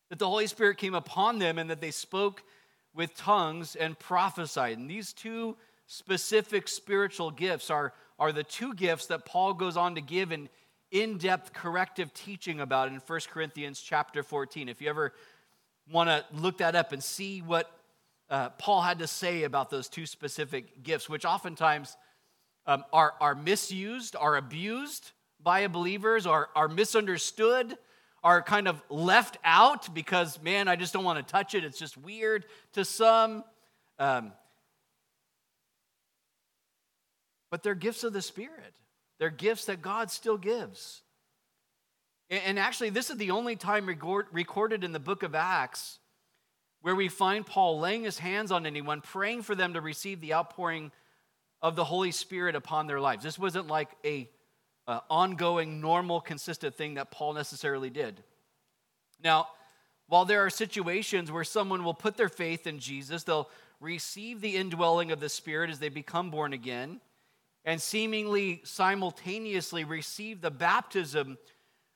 [0.09, 2.45] that the Holy Spirit came upon them and that they spoke
[2.95, 4.79] with tongues and prophesied.
[4.79, 9.95] And these two specific spiritual gifts are, are the two gifts that Paul goes on
[9.95, 10.49] to give an
[10.91, 14.69] in-depth corrective teaching about in 1 Corinthians chapter 14.
[14.69, 15.13] If you ever
[15.91, 17.71] want to look that up and see what
[18.31, 21.97] uh, Paul had to say about those two specific gifts, which oftentimes
[22.67, 27.77] um, are, are misused, are abused by believers, are, are misunderstood,
[28.23, 31.65] are kind of left out because, man, I just don't want to touch it.
[31.65, 33.45] It's just weird to some.
[33.99, 34.33] Um,
[37.51, 38.75] but they're gifts of the Spirit,
[39.19, 41.03] they're gifts that God still gives.
[42.31, 45.99] And actually, this is the only time recorded in the book of Acts
[46.81, 50.33] where we find Paul laying his hands on anyone, praying for them to receive the
[50.33, 50.93] outpouring
[51.61, 53.23] of the Holy Spirit upon their lives.
[53.23, 54.31] This wasn't like a
[54.87, 58.23] uh, ongoing, normal, consistent thing that Paul necessarily did.
[59.23, 59.49] Now,
[60.09, 63.49] while there are situations where someone will put their faith in Jesus, they'll
[63.81, 67.01] receive the indwelling of the Spirit as they become born again,
[67.65, 71.39] and seemingly simultaneously receive the baptism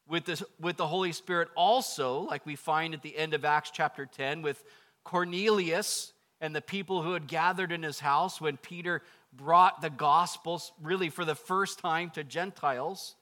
[0.08, 3.70] with, this, with the Holy Spirit also, like we find at the end of Acts
[3.72, 4.62] chapter 10 with
[5.04, 9.02] Cornelius and the people who had gathered in his house when Peter
[9.36, 13.16] brought the gospels really for the first time to Gentiles.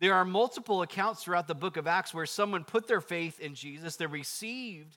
[0.00, 3.54] There are multiple accounts throughout the book of Acts where someone put their faith in
[3.54, 4.96] Jesus, they received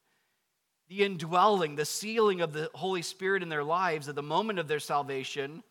[0.89, 4.67] the indwelling, the sealing of the Holy Spirit in their lives at the moment of
[4.67, 5.63] their salvation.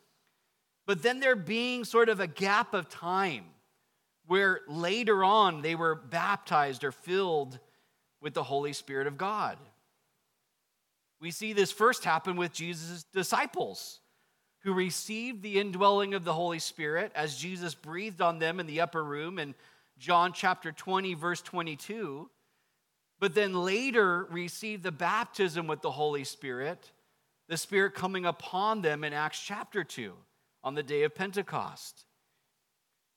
[0.86, 3.44] But then there being sort of a gap of time
[4.26, 7.58] where later on they were baptized or filled
[8.22, 9.58] with the Holy Spirit of God.
[11.20, 14.00] We see this first happen with Jesus' disciples
[14.62, 18.80] who received the indwelling of the Holy Spirit as Jesus breathed on them in the
[18.80, 19.54] upper room in
[19.98, 22.28] John chapter 20, verse 22,
[23.18, 26.90] but then later received the baptism with the Holy Spirit,
[27.48, 30.14] the Spirit coming upon them in Acts chapter 2
[30.62, 32.06] on the day of Pentecost.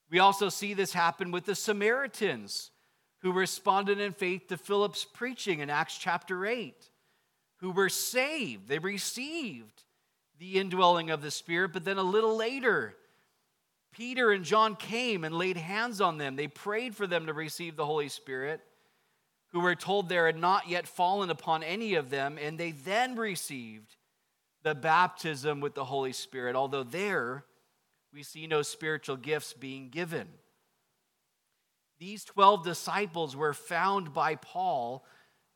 [0.09, 2.71] We also see this happen with the Samaritans
[3.21, 6.75] who responded in faith to Philip's preaching in Acts chapter 8,
[7.57, 8.67] who were saved.
[8.67, 9.83] They received
[10.43, 12.93] the indwelling of the Spirit, but then a little later,
[13.93, 16.35] Peter and John came and laid hands on them.
[16.35, 18.59] They prayed for them to receive the Holy Spirit,
[19.53, 23.15] who were told there had not yet fallen upon any of them, and they then
[23.15, 23.95] received
[24.63, 27.45] the baptism with the Holy Spirit, although there
[28.11, 30.27] we see no spiritual gifts being given.
[31.99, 35.05] These 12 disciples were found by Paul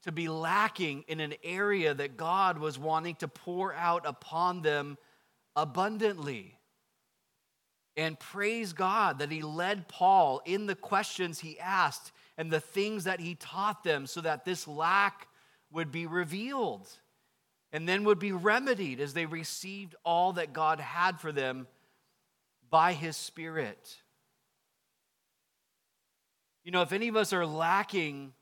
[0.03, 4.97] to be lacking in an area that God was wanting to pour out upon them
[5.55, 6.57] abundantly.
[7.95, 13.05] And praise God that He led Paul in the questions he asked and the things
[13.05, 15.27] that he taught them so that this lack
[15.71, 16.87] would be revealed
[17.73, 21.67] and then would be remedied as they received all that God had for them
[22.69, 23.97] by His Spirit.
[26.63, 28.33] You know, if any of us are lacking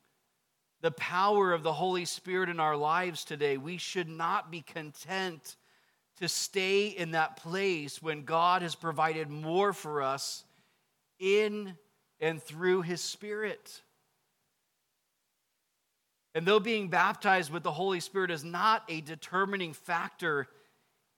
[0.86, 5.55] the power of the Holy Spirit in our lives today, we should not be content
[6.19, 10.43] to stay in that place when God has provided more for us
[11.17, 11.75] in
[12.19, 13.81] and through His Spirit.
[16.36, 20.47] And though being baptized with the Holy Spirit is not a determining factor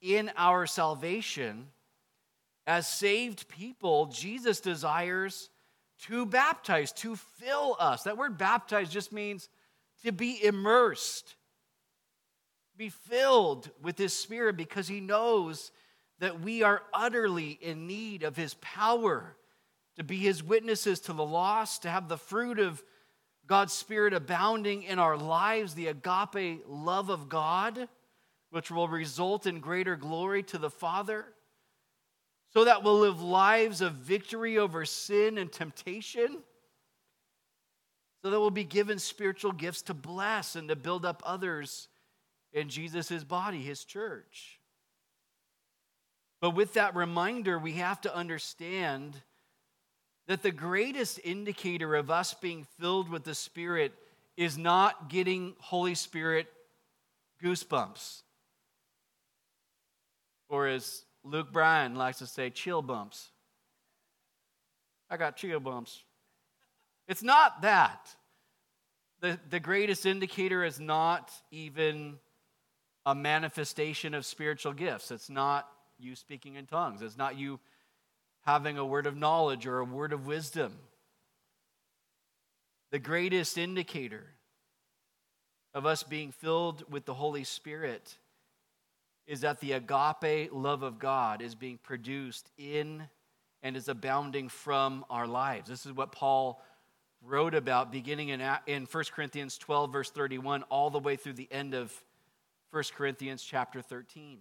[0.02, 1.68] in our salvation,
[2.66, 5.50] as saved people, Jesus desires
[6.04, 8.04] to baptize, to fill us.
[8.04, 9.50] That word baptize just means
[10.04, 11.36] to be immersed,
[12.76, 15.72] be filled with His Spirit because He knows
[16.20, 19.36] that we are utterly in need of His power
[19.96, 22.84] to be His witnesses to the lost, to have the fruit of
[23.48, 27.88] God's Spirit abounding in our lives, the agape love of God,
[28.52, 31.26] which will result in greater glory to the Father,
[32.54, 36.44] so that we'll live lives of victory over sin and temptation,
[38.28, 41.88] so that we'll be given spiritual gifts to bless and to build up others
[42.52, 44.60] in Jesus' body, his church.
[46.42, 49.16] But with that reminder, we have to understand
[50.28, 53.94] that the greatest indicator of us being filled with the Spirit
[54.36, 56.48] is not getting Holy Spirit
[57.42, 58.24] goosebumps.
[60.50, 63.30] Or as Luke Bryan likes to say, chill bumps.
[65.10, 66.04] I got chill bumps.
[67.08, 68.17] It's not that.
[69.20, 72.20] The, the greatest indicator is not even
[73.06, 75.12] a manifestation of spiritual gifts.
[75.12, 77.02] It's not you speaking in tongues.
[77.02, 77.60] It's not you
[78.46, 80.74] having a word of knowledge or a word of wisdom.
[82.92, 84.24] The greatest indicator
[85.74, 88.18] of us being filled with the Holy Spirit
[89.26, 93.04] is that the agape love of God is being produced in
[93.62, 95.70] and is abounding from our lives.
[95.70, 96.62] This is what Paul
[97.28, 101.52] wrote about beginning in, in 1 Corinthians 12, verse 31, all the way through the
[101.52, 101.94] end of
[102.72, 104.40] 1 Corinthians chapter 13.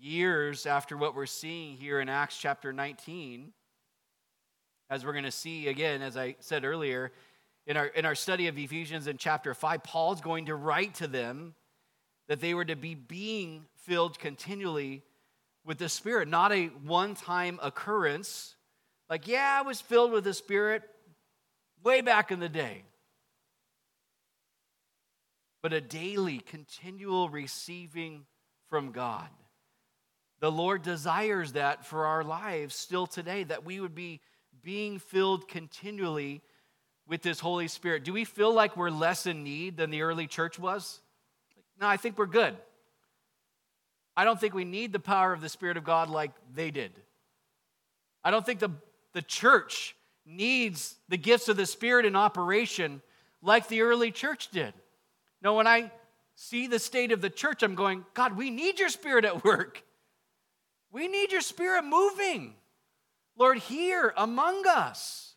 [0.00, 3.52] years after what we're seeing here in Acts chapter 19,
[4.88, 7.12] as we're going to see again, as I said earlier,
[7.66, 11.06] in our, in our study of Ephesians in chapter 5, Paul's going to write to
[11.06, 11.54] them
[12.28, 15.02] that they were to be being filled continually
[15.64, 18.54] with the Spirit, not a one time occurrence.
[19.08, 20.82] Like, yeah, I was filled with the Spirit
[21.82, 22.84] way back in the day.
[25.62, 28.24] But a daily, continual receiving
[28.68, 29.28] from God.
[30.40, 34.20] The Lord desires that for our lives still today, that we would be
[34.62, 36.40] being filled continually
[37.06, 38.04] with this Holy Spirit.
[38.04, 41.00] Do we feel like we're less in need than the early church was?
[41.78, 42.56] No, I think we're good.
[44.16, 46.92] I don't think we need the power of the Spirit of God like they did.
[48.22, 48.70] I don't think the,
[49.12, 49.96] the church
[50.26, 53.02] needs the gifts of the Spirit in operation
[53.42, 54.74] like the early church did.
[55.42, 55.90] No, when I
[56.34, 59.82] see the state of the church, I'm going, God, we need your Spirit at work.
[60.92, 62.54] We need your spirit moving,
[63.36, 65.34] Lord, here among us.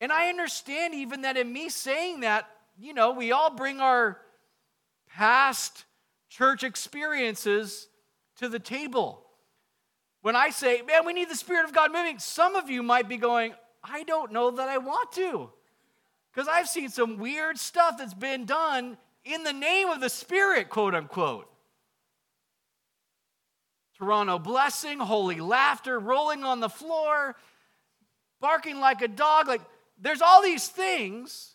[0.00, 4.18] And I understand even that in me saying that, you know, we all bring our
[5.10, 5.84] past
[6.36, 7.88] church experiences
[8.36, 9.22] to the table.
[10.22, 13.08] When I say, man, we need the Spirit of God moving, some of you might
[13.08, 13.54] be going,
[13.84, 15.50] I don't know that I want to.
[16.32, 20.70] Because I've seen some weird stuff that's been done in the name of the Spirit,
[20.70, 21.48] quote unquote.
[23.96, 27.36] Toronto blessing, holy laughter, rolling on the floor,
[28.40, 29.46] barking like a dog.
[29.46, 29.62] Like,
[30.00, 31.53] there's all these things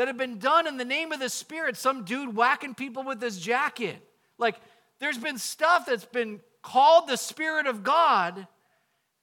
[0.00, 1.76] that have been done in the name of the Spirit.
[1.76, 4.02] Some dude whacking people with his jacket.
[4.38, 4.56] Like,
[4.98, 8.46] there's been stuff that's been called the Spirit of God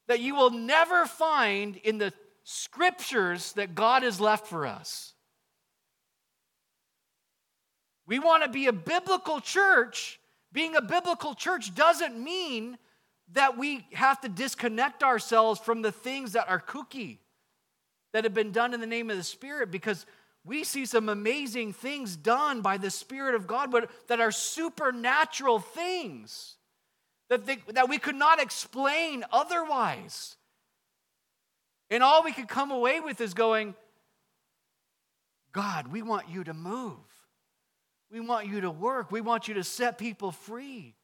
[0.08, 2.14] that you will never find in the
[2.44, 5.16] scriptures that God has left for us.
[8.06, 10.20] We want to be a biblical church
[10.52, 12.78] being a biblical church doesn't mean
[13.34, 17.18] that we have to disconnect ourselves from the things that are kooky,
[18.14, 20.06] that have been done in the name of the Spirit, because
[20.48, 25.60] we see some amazing things done by the Spirit of God, but that are supernatural
[25.60, 26.56] things
[27.30, 30.38] that, they, that we could not explain otherwise.
[31.90, 33.76] And all we could come away with is going,
[35.52, 36.96] God, we want you to move.
[38.10, 39.12] We want you to work.
[39.12, 40.96] We want you to set people free.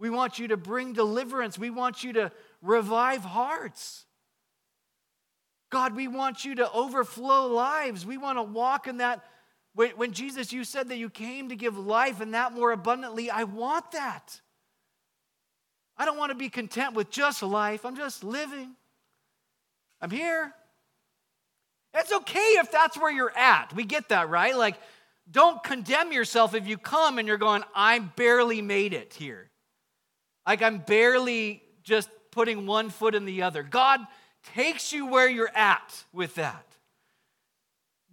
[0.00, 1.56] We want you to bring deliverance.
[1.56, 4.06] We want you to revive hearts.
[5.70, 8.06] God, we want you to overflow lives.
[8.06, 9.24] We want to walk in that.
[9.74, 13.30] When, when, Jesus, you said that you came to give life and that more abundantly,
[13.30, 14.40] I want that.
[15.96, 17.84] I don't want to be content with just life.
[17.84, 18.74] I'm just living.
[20.00, 20.54] I'm here.
[21.94, 23.72] It's okay if that's where you're at.
[23.74, 24.56] We get that, right?
[24.56, 24.76] Like,
[25.30, 29.50] don't condemn yourself if you come and you're going, I barely made it here.
[30.46, 33.62] Like I'm barely just putting one foot in the other.
[33.62, 34.00] God
[34.54, 36.64] takes you where you're at with that.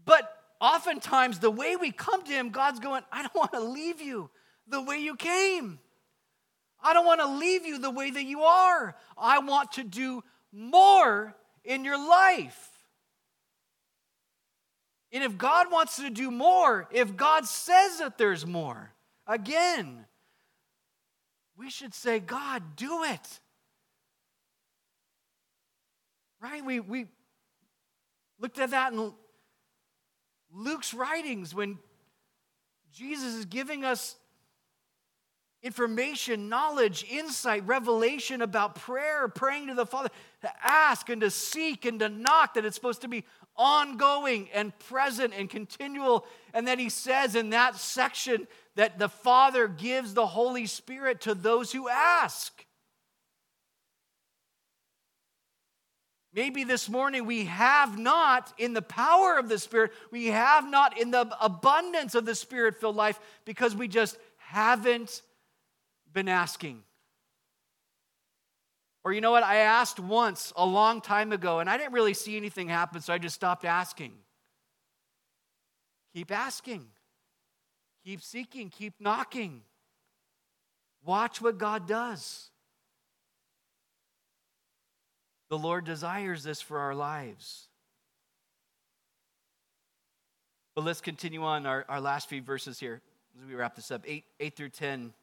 [0.06, 0.32] But
[0.62, 4.30] oftentimes, the way we come to Him, God's going, I don't want to leave you
[4.68, 5.80] the way you came.
[6.82, 8.96] I don't want to leave you the way that you are.
[9.18, 12.72] I want to do more in your life.
[15.12, 18.92] And if God wants to do more, if God says that there's more,
[19.26, 20.06] again,
[21.58, 23.40] we should say, God, do it.
[26.46, 26.64] Right?
[26.64, 27.08] We, we
[28.40, 29.12] looked at that in
[30.54, 31.80] Luke's writings when
[32.94, 34.16] Jesus is giving us
[35.64, 40.10] information, knowledge, insight, revelation about prayer, praying to the Father,
[40.42, 43.24] to ask and to seek and to knock, that it's supposed to be
[43.58, 46.28] ongoing and present and continual.
[46.54, 51.34] And then he says in that section that the Father gives the Holy Spirit to
[51.34, 52.65] those who ask.
[56.36, 61.00] Maybe this morning we have not, in the power of the Spirit, we have not
[61.00, 65.22] in the abundance of the Spirit filled life because we just haven't
[66.12, 66.84] been asking.
[69.06, 69.44] Or you know what?
[69.44, 73.14] I asked once a long time ago and I didn't really see anything happen, so
[73.14, 74.12] I just stopped asking.
[76.14, 76.86] Keep asking,
[78.04, 79.62] keep seeking, keep knocking.
[81.06, 82.50] Watch what God does.
[85.50, 87.68] The Lord desires this for our lives.
[90.76, 93.02] But let's continue on our, our last few verses here
[93.40, 95.14] as we wrap this up 8, 8 through 10.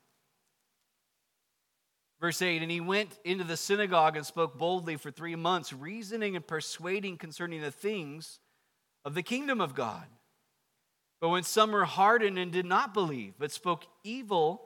[2.21, 6.37] Verse 8 And he went into the synagogue and spoke boldly for three months, reasoning
[6.37, 8.39] and persuading concerning the things
[9.05, 10.07] of the kingdom of God.
[11.21, 14.63] But when some were hardened and did not believe, but spoke evil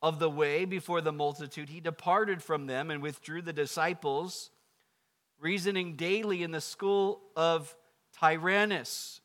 [0.00, 4.50] of the way before the multitude, he departed from them and withdrew the disciples
[5.40, 7.74] reasoning daily in the school of
[8.18, 9.20] Tyrannus.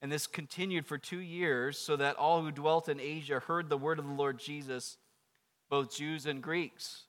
[0.00, 3.76] And this continued for two years, so that all who dwelt in Asia heard the
[3.76, 4.96] word of the Lord Jesus,
[5.70, 7.04] both Jews and Greeks.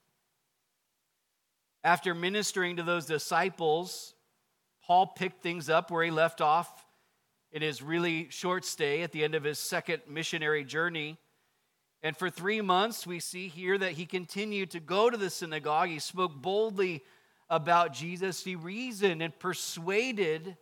[1.82, 4.14] After ministering to those disciples,
[4.86, 6.86] Paul picked things up where he left off
[7.50, 11.18] in his really short stay at the end of his second missionary journey.
[12.04, 15.88] And for three months, we see here that he continued to go to the synagogue.
[15.88, 17.02] He spoke boldly
[17.48, 20.56] about Jesus, he reasoned and persuaded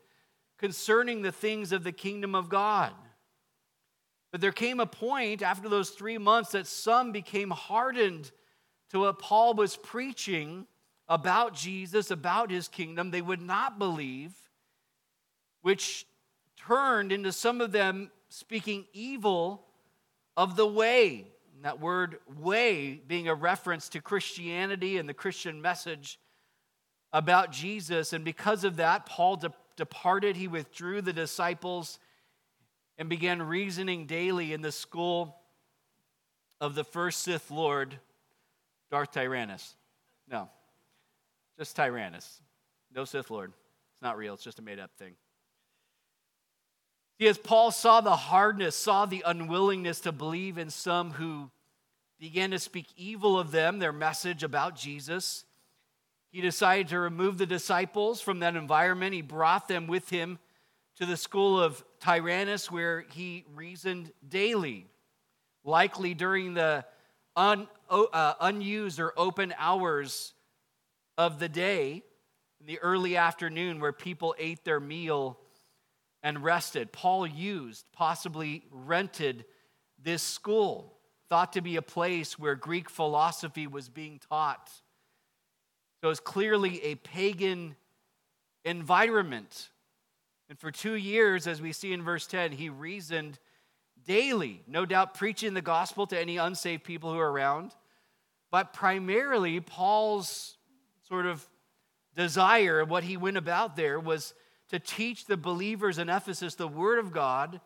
[0.57, 2.93] concerning the things of the kingdom of God.
[4.31, 8.31] But there came a point after those three months that some became hardened
[8.91, 10.67] to what Paul was preaching
[11.09, 13.11] about Jesus, about his kingdom.
[13.11, 14.33] They would not believe,
[15.63, 16.07] which
[16.57, 19.67] turned into some of them speaking evil
[20.37, 21.32] of the way.
[21.63, 26.19] And that word way being a reference to Christianity and the Christian message
[27.13, 28.13] about Jesus.
[28.13, 30.35] And because of that, Paul de- departed.
[30.35, 32.01] He withdrew the disciples
[32.99, 35.37] and began reasoning daily in the school
[36.61, 37.97] of the first Sith Lord,
[38.91, 39.77] Darth Tyrannus.
[40.29, 40.51] No,
[41.57, 42.43] just Tyrannus.
[42.93, 43.53] No Sith Lord.
[43.93, 45.15] It's not real, it's just a made up thing.
[47.25, 51.51] As Paul saw the hardness, saw the unwillingness to believe in some who
[52.19, 55.45] began to speak evil of them, their message about Jesus,
[56.31, 59.15] he decided to remove the disciples from that environment.
[59.15, 60.39] He brought them with him
[60.97, 64.87] to the school of Tyrannus, where he reasoned daily,
[65.63, 66.85] likely during the
[67.37, 70.33] un, uh, unused or open hours
[71.17, 72.03] of the day,
[72.61, 75.39] in the early afternoon, where people ate their meal
[76.23, 76.93] and rested.
[76.93, 79.45] Paul used, possibly rented,
[80.03, 80.99] this school,
[81.29, 84.71] thought to be a place where Greek philosophy was being taught
[86.03, 87.77] so it's clearly a pagan
[88.65, 89.71] environment.
[90.49, 93.39] And for two years, as we see in verse 10, he reasoned
[94.05, 97.77] daily, no doubt preaching the gospel to any unsaved people who are around.
[98.51, 100.57] But primarily, Paul's
[101.09, 101.49] sort of
[102.17, 104.35] desire, what he went about there, was
[104.73, 107.61] to teach the believers in Ephesus the word of God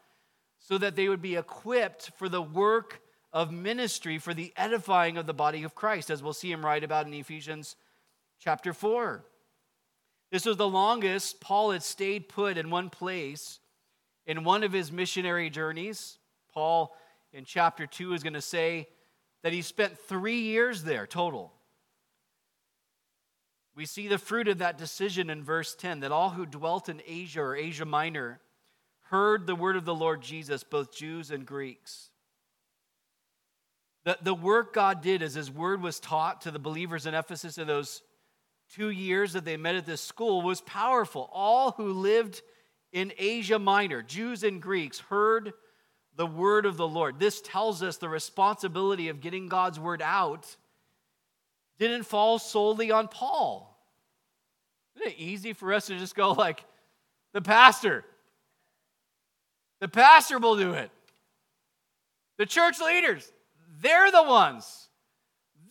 [0.58, 3.00] so that they would be equipped for the work
[3.32, 6.82] of ministry for the edifying of the body of Christ, as we'll see him write
[6.82, 7.76] about in Ephesians
[8.40, 9.24] chapter 4.
[10.32, 13.60] This was the longest Paul had stayed put in one place
[14.26, 16.18] in one of his missionary journeys.
[16.52, 16.96] Paul,
[17.32, 18.88] in chapter 2, is going to say
[19.44, 21.52] that he spent three years there total.
[23.76, 27.02] We see the fruit of that decision in verse 10 that all who dwelt in
[27.06, 28.40] Asia or Asia Minor
[29.10, 32.08] heard the word of the Lord Jesus, both Jews and Greeks.
[34.04, 37.58] The, the work God did as his word was taught to the believers in Ephesus
[37.58, 38.02] in those
[38.70, 41.28] two years that they met at this school was powerful.
[41.30, 42.40] All who lived
[42.92, 45.52] in Asia Minor, Jews and Greeks, heard
[46.16, 47.18] the word of the Lord.
[47.18, 50.56] This tells us the responsibility of getting God's word out
[51.78, 53.76] didn't fall solely on Paul.
[54.96, 56.64] Isn't it easy for us to just go like,
[57.32, 58.04] the pastor?
[59.80, 60.90] The pastor will do it.
[62.38, 63.30] The church leaders,
[63.80, 64.88] they're the ones.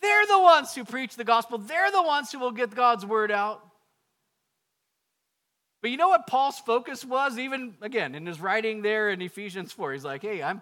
[0.02, 1.58] They're the ones who preach the gospel.
[1.58, 3.66] They're the ones who will get God's word out.
[5.82, 9.72] But you know what Paul's focus was, even again in his writing there in Ephesians
[9.72, 9.94] 4?
[9.94, 10.62] He's like, hey, I'm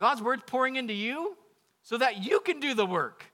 [0.00, 1.36] God's word's pouring into you
[1.82, 3.24] so that you can do the work.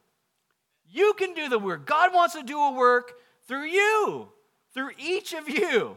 [0.95, 1.86] You can do the work.
[1.86, 3.14] God wants to do a work
[3.49, 4.28] through you,
[4.72, 5.97] through each of you.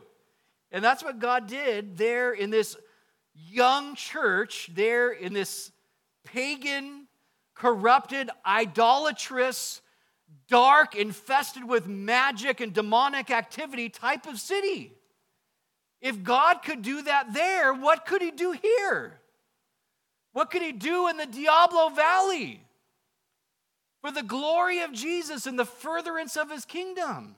[0.72, 2.76] And that's what God did there in this
[3.36, 5.72] young church, there in this
[6.26, 7.06] pagan,
[7.54, 9.82] corrupted, idolatrous,
[10.48, 14.94] dark, infested with magic and demonic activity type of city.
[16.02, 19.20] If God could do that there, what could He do here?
[20.34, 22.64] What could He do in the Diablo Valley?
[24.02, 27.36] For the glory of Jesus and the furtherance of His kingdom.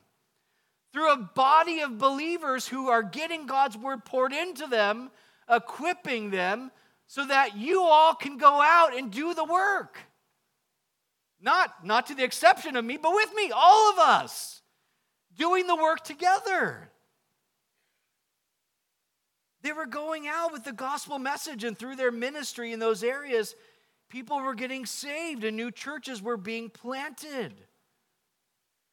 [0.91, 5.11] Through a body of believers who are getting God's word poured into them,
[5.49, 6.71] equipping them
[7.07, 9.97] so that you all can go out and do the work.
[11.41, 14.61] Not, not to the exception of me, but with me, all of us,
[15.37, 16.91] doing the work together.
[19.61, 23.55] They were going out with the gospel message, and through their ministry in those areas,
[24.09, 27.53] people were getting saved and new churches were being planted.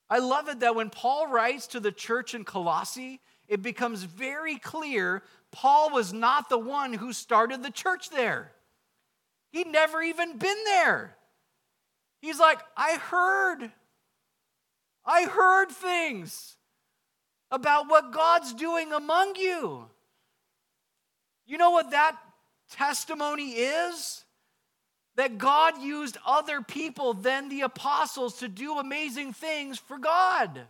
[0.08, 4.58] I love it that when Paul writes to the church in Colossae, it becomes very
[4.58, 8.52] clear Paul was not the one who started the church there.
[9.50, 11.16] He'd never even been there.
[12.20, 13.70] He's like, I heard.
[15.04, 16.56] I heard things
[17.50, 19.86] about what God's doing among you.
[21.46, 22.16] You know what that
[22.70, 24.25] testimony is?
[25.16, 30.60] That God used other people than the apostles to do amazing things for God.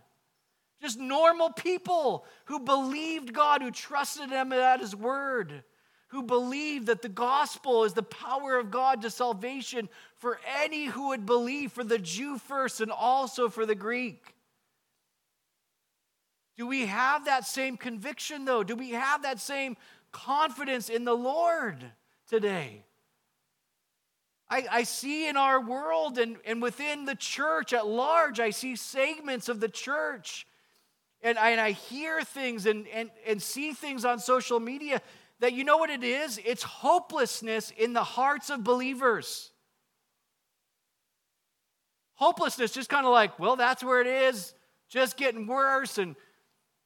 [0.81, 5.63] Just normal people who believed God, who trusted Him at His word
[6.09, 11.09] who believe that the gospel is the power of God to salvation for any who
[11.09, 14.33] would believe, for the Jew first and also for the Greek.
[16.57, 18.63] Do we have that same conviction, though?
[18.63, 19.75] Do we have that same
[20.11, 21.83] confidence in the Lord
[22.27, 22.83] today?
[24.49, 28.75] I, I, see in our world and, and within the church at large, I see
[28.77, 30.47] segments of the church.
[31.21, 35.01] And I, and I hear things and, and, and see things on social media
[35.39, 36.39] that you know what it is?
[36.45, 39.51] It's hopelessness in the hearts of believers.
[42.15, 44.53] Hopelessness, just kind of like, well, that's where it is,
[44.89, 46.15] just getting worse, and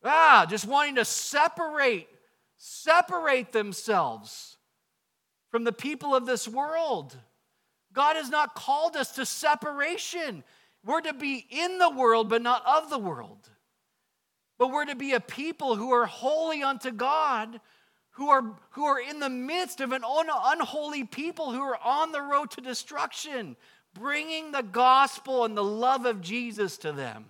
[0.03, 2.09] ah, just wanting to separate,
[2.57, 4.57] separate themselves
[5.49, 7.16] from the people of this world.
[7.93, 10.43] God has not called us to separation.
[10.85, 13.49] We're to be in the world, but not of the world.
[14.57, 17.59] But we're to be a people who are holy unto God,
[18.11, 22.21] who are, who are in the midst of an unholy people who are on the
[22.21, 23.55] road to destruction,
[23.93, 27.25] bringing the gospel and the love of Jesus to them.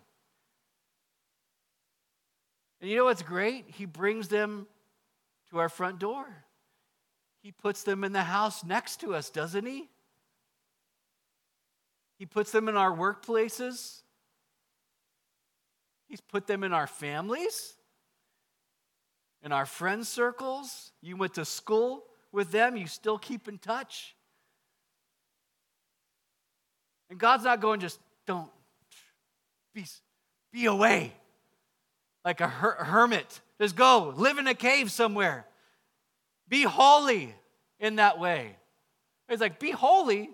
[2.82, 3.66] And you know what's great?
[3.68, 4.68] He brings them
[5.52, 6.26] to our front door.
[7.44, 9.90] He puts them in the house next to us, doesn't he?
[12.22, 14.02] He puts them in our workplaces.
[16.08, 17.74] He's put them in our families
[19.44, 20.92] in our friend circles.
[21.02, 24.16] You went to school with them, you still keep in touch.
[27.10, 28.52] And God's not going, just don't
[29.74, 29.86] be,
[30.54, 31.14] be away
[32.24, 33.42] like a her- hermit.
[33.60, 35.48] Just go, live in a cave somewhere.
[36.48, 37.34] Be holy
[37.80, 38.56] in that way.
[39.28, 40.30] He's like, be holy,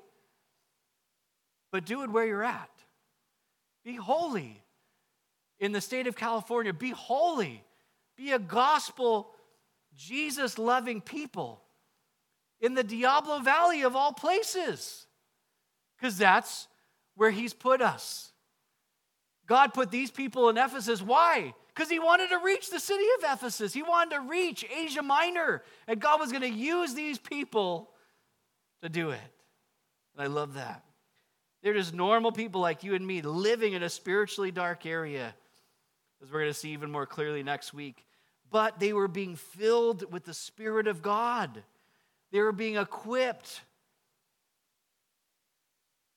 [1.71, 2.69] but do it where you're at.
[3.83, 4.61] Be holy
[5.59, 6.73] in the state of California.
[6.73, 7.63] Be holy
[8.17, 9.29] be a gospel,
[9.95, 11.61] Jesus loving people
[12.59, 15.05] in the Diablo Valley of all places,
[15.95, 16.67] because that's
[17.15, 18.31] where He's put us.
[19.45, 21.01] God put these people in Ephesus.
[21.01, 21.53] Why?
[21.73, 25.63] Because He wanted to reach the city of Ephesus, He wanted to reach Asia Minor,
[25.87, 27.91] and God was going to use these people
[28.81, 29.19] to do it.
[30.15, 30.83] And I love that.
[31.67, 35.35] They're just normal people like you and me living in a spiritually dark area,
[36.23, 38.05] as we're going to see even more clearly next week
[38.49, 41.63] but they were being filled with the Spirit of God.
[42.31, 43.61] They were being equipped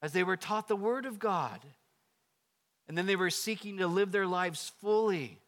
[0.02, 1.60] as they were taught the Word of God.
[2.88, 5.38] And then they were seeking to live their lives fully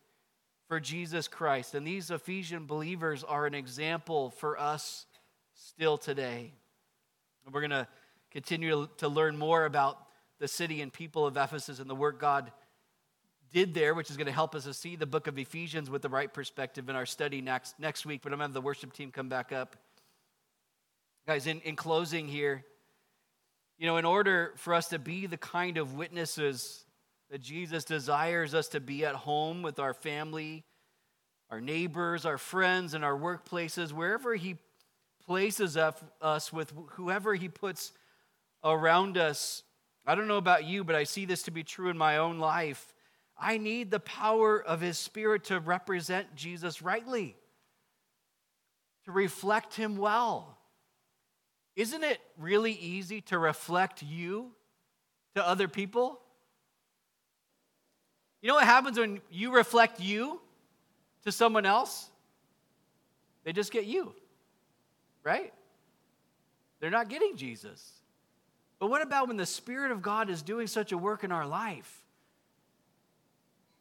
[0.69, 1.75] for Jesus Christ.
[1.75, 5.07] And these Ephesian believers are an example for us
[5.55, 6.53] still today.
[7.45, 7.89] And we're going to
[8.33, 9.99] continue to learn more about
[10.39, 12.51] the city and people of Ephesus and the work God
[13.53, 16.03] did there, which is going to help us to see the book of Ephesians with
[16.03, 18.23] the right perspective in our study next, next week.
[18.23, 19.77] But I'm going to have the worship team come back up.
[21.27, 22.65] Guys, in, in closing here,
[23.79, 26.85] you know, in order for us to be the kind of witnesses
[27.31, 30.65] that Jesus desires us to be at home with our family,
[31.51, 34.57] our neighbors, our friends, and our workplaces, wherever He
[35.27, 37.93] places us with whoever He puts
[38.65, 39.63] around us.
[40.07, 42.39] I don't know about you, but I see this to be true in my own
[42.39, 42.95] life.
[43.39, 47.37] I need the power of His Spirit to represent Jesus rightly,
[49.05, 50.59] to reflect Him well.
[51.75, 54.53] Isn't it really easy to reflect you
[55.35, 56.21] to other people?
[58.43, 60.41] You know what happens when you reflect you
[61.25, 62.11] to someone else?
[63.45, 64.15] They just get you,
[65.25, 65.53] right?
[66.81, 68.02] They're not getting Jesus.
[68.83, 71.47] But what about when the Spirit of God is doing such a work in our
[71.47, 72.03] life?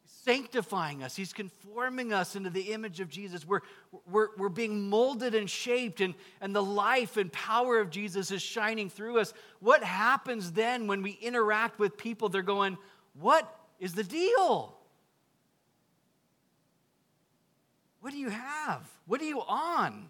[0.04, 1.16] sanctifying us.
[1.16, 3.44] He's conforming us into the image of Jesus.
[3.44, 3.62] We're,
[4.08, 8.40] we're, we're being molded and shaped, and, and the life and power of Jesus is
[8.40, 9.34] shining through us.
[9.58, 12.28] What happens then when we interact with people?
[12.28, 12.78] They're going,
[13.14, 14.76] What is the deal?
[18.00, 18.88] What do you have?
[19.06, 20.06] What are you on?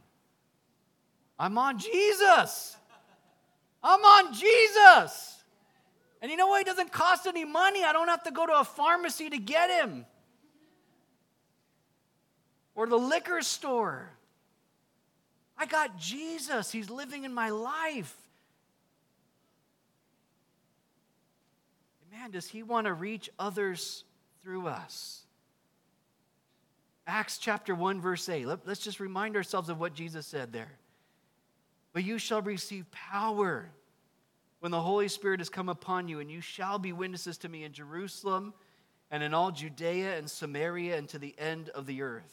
[1.38, 2.76] I'm on Jesus.
[3.83, 5.43] I'm on Jesus.
[6.20, 6.62] And you know what?
[6.62, 7.83] It doesn't cost any money.
[7.85, 10.07] I don't have to go to a pharmacy to get him
[12.74, 14.11] or the liquor store.
[15.59, 16.70] I got Jesus.
[16.70, 18.16] He's living in my life.
[22.22, 24.05] man, does he want to reach others
[24.43, 25.22] through us?
[27.07, 28.47] Acts chapter 1, verse 8.
[28.47, 30.70] Let, us just remind ourselves of what Jesus said there.
[31.93, 33.70] But you shall receive power
[34.61, 37.64] when the Holy Spirit has come upon you, and you shall be witnesses to me
[37.64, 38.55] in Jerusalem
[39.11, 42.32] and in all Judea and Samaria and to the end of the earth.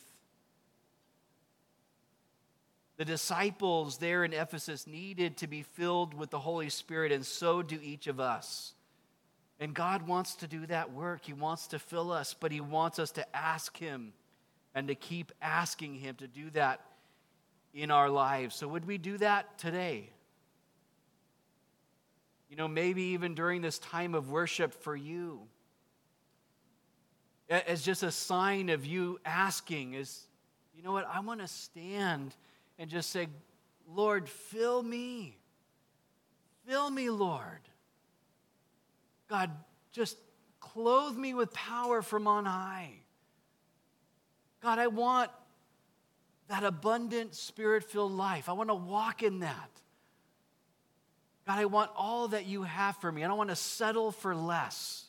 [2.98, 7.62] The disciples there in Ephesus needed to be filled with the Holy Spirit, and so
[7.62, 8.74] do each of us.
[9.60, 11.26] And God wants to do that work.
[11.26, 14.14] He wants to fill us, but He wants us to ask Him
[14.76, 16.82] and to keep asking Him to do that
[17.82, 18.56] in our lives.
[18.56, 20.10] So, would we do that today?
[22.50, 25.42] You know, maybe even during this time of worship for you,
[27.50, 30.28] as just a sign of you asking, is,
[30.76, 32.36] you know what, I want to stand
[32.78, 33.28] and just say,
[33.88, 35.38] Lord, fill me.
[36.68, 37.62] Fill me, Lord.
[39.30, 39.52] God,
[39.92, 40.18] just
[40.60, 42.94] clothe me with power from on high.
[44.62, 45.32] God, I want
[46.50, 48.50] that abundant spirit filled life.
[48.50, 49.70] I want to walk in that.
[51.48, 53.24] God, I want all that you have for me.
[53.24, 55.06] I don't want to settle for less.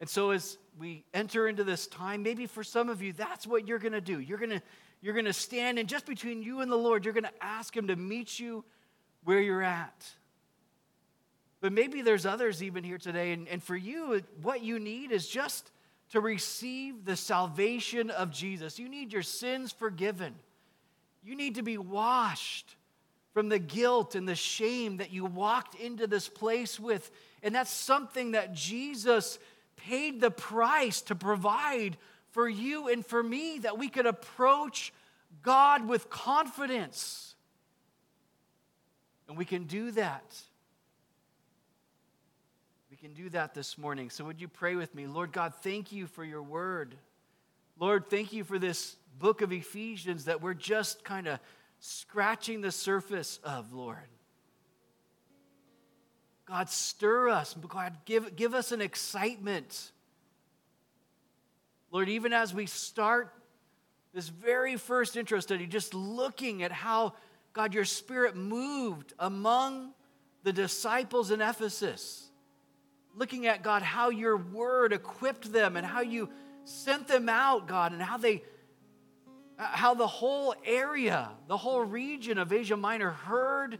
[0.00, 3.68] And so, as we enter into this time, maybe for some of you, that's what
[3.68, 4.18] you're going to do.
[4.18, 4.62] You're going to,
[5.00, 7.76] you're going to stand, and just between you and the Lord, you're going to ask
[7.76, 8.64] Him to meet you
[9.24, 10.06] where you're at.
[11.60, 15.28] But maybe there's others even here today, and, and for you, what you need is
[15.28, 15.70] just
[16.12, 18.78] to receive the salvation of Jesus.
[18.78, 20.34] You need your sins forgiven,
[21.24, 22.76] you need to be washed
[23.32, 27.10] from the guilt and the shame that you walked into this place with.
[27.42, 29.38] And that's something that Jesus
[29.76, 31.96] paid the price to provide
[32.32, 34.92] for you and for me, that we could approach
[35.42, 37.34] God with confidence.
[39.28, 40.42] And we can do that.
[43.02, 44.10] Can do that this morning.
[44.10, 45.08] So, would you pray with me?
[45.08, 46.94] Lord God, thank you for your word.
[47.76, 51.40] Lord, thank you for this book of Ephesians that we're just kind of
[51.80, 53.96] scratching the surface of, Lord.
[56.46, 57.56] God, stir us.
[57.66, 59.90] God, give, give us an excitement.
[61.90, 63.34] Lord, even as we start
[64.14, 67.14] this very first intro study, just looking at how,
[67.52, 69.92] God, your spirit moved among
[70.44, 72.28] the disciples in Ephesus,
[73.14, 76.30] looking at, God, how your word equipped them and how you
[76.64, 78.42] sent them out, God, and how they
[79.58, 83.78] uh, how the whole area, the whole region of Asia Minor heard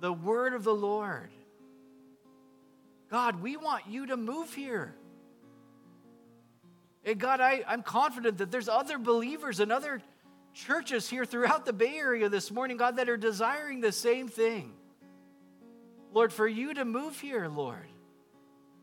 [0.00, 1.30] the word of the Lord.
[3.10, 4.94] God, we want you to move here.
[7.04, 10.00] And God, I, I'm confident that there's other believers and other
[10.54, 14.72] churches here throughout the Bay Area this morning, God, that are desiring the same thing.
[16.12, 17.91] Lord, for you to move here, Lord.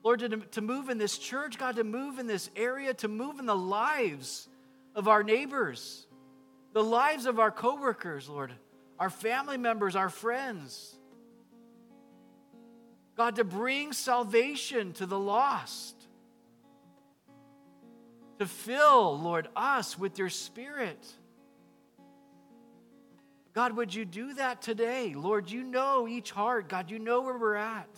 [0.03, 3.39] Lord, to, to move in this church, God, to move in this area, to move
[3.39, 4.47] in the lives
[4.95, 6.07] of our neighbors,
[6.73, 8.53] the lives of our coworkers, Lord,
[8.97, 10.95] our family members, our friends.
[13.15, 15.95] God, to bring salvation to the lost.
[18.39, 21.05] To fill, Lord, us with your spirit.
[23.53, 25.13] God, would you do that today?
[25.15, 26.69] Lord, you know each heart.
[26.69, 27.89] God, you know where we're at.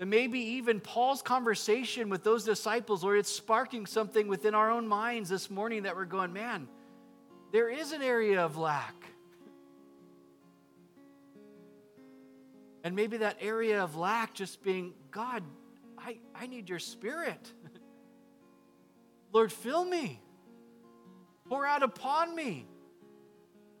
[0.00, 4.88] And maybe even Paul's conversation with those disciples, Lord, it's sparking something within our own
[4.88, 6.68] minds this morning that we're going, man,
[7.52, 8.94] there is an area of lack.
[12.82, 15.42] And maybe that area of lack just being, God,
[15.98, 17.52] I, I need your spirit.
[19.34, 20.22] Lord, fill me.
[21.46, 22.66] Pour out upon me.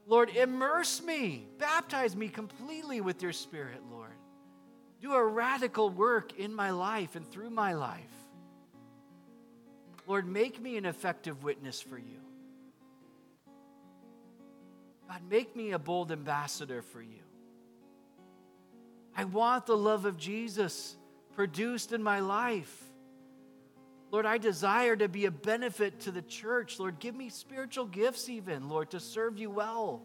[0.06, 1.46] Lord, immerse me.
[1.56, 3.99] Baptize me completely with your spirit, Lord.
[5.00, 8.04] Do a radical work in my life and through my life.
[10.06, 12.20] Lord, make me an effective witness for you.
[15.08, 17.22] God, make me a bold ambassador for you.
[19.16, 20.96] I want the love of Jesus
[21.34, 22.84] produced in my life.
[24.10, 26.78] Lord, I desire to be a benefit to the church.
[26.78, 30.02] Lord, give me spiritual gifts, even, Lord, to serve you well.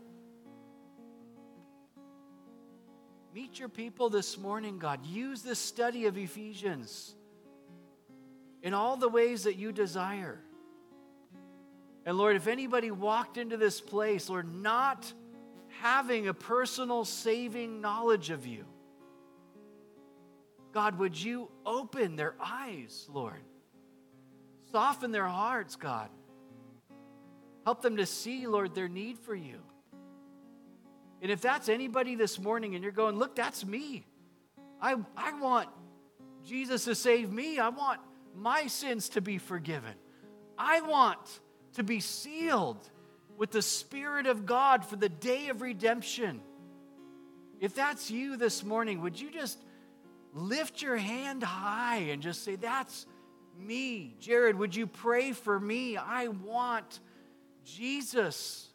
[3.36, 5.06] Meet your people this morning, God.
[5.06, 7.14] Use this study of Ephesians
[8.64, 10.40] in all the ways that you desire.
[12.06, 15.12] And Lord, if anybody walked into this place, Lord, not
[15.82, 18.64] having a personal saving knowledge of you,
[20.72, 23.44] God, would you open their eyes, Lord?
[24.72, 26.08] Soften their hearts, God.
[27.66, 29.60] Help them to see, Lord, their need for you.
[31.22, 34.06] And if that's anybody this morning and you're going, look, that's me.
[34.82, 35.70] I, I want
[36.46, 37.60] Jesus to save me.
[37.60, 38.00] I want
[38.36, 39.94] my sins to be forgiven.
[40.58, 41.40] I want
[41.74, 42.90] to be sealed
[43.38, 46.42] with the Spirit of God for the day of redemption.
[47.60, 49.58] If that's you this morning, would you just
[50.34, 53.06] lift your hand high and just say, That's
[53.58, 54.16] me?
[54.20, 55.98] Jared, would you pray for me?
[55.98, 57.00] I want
[57.64, 58.70] Jesus.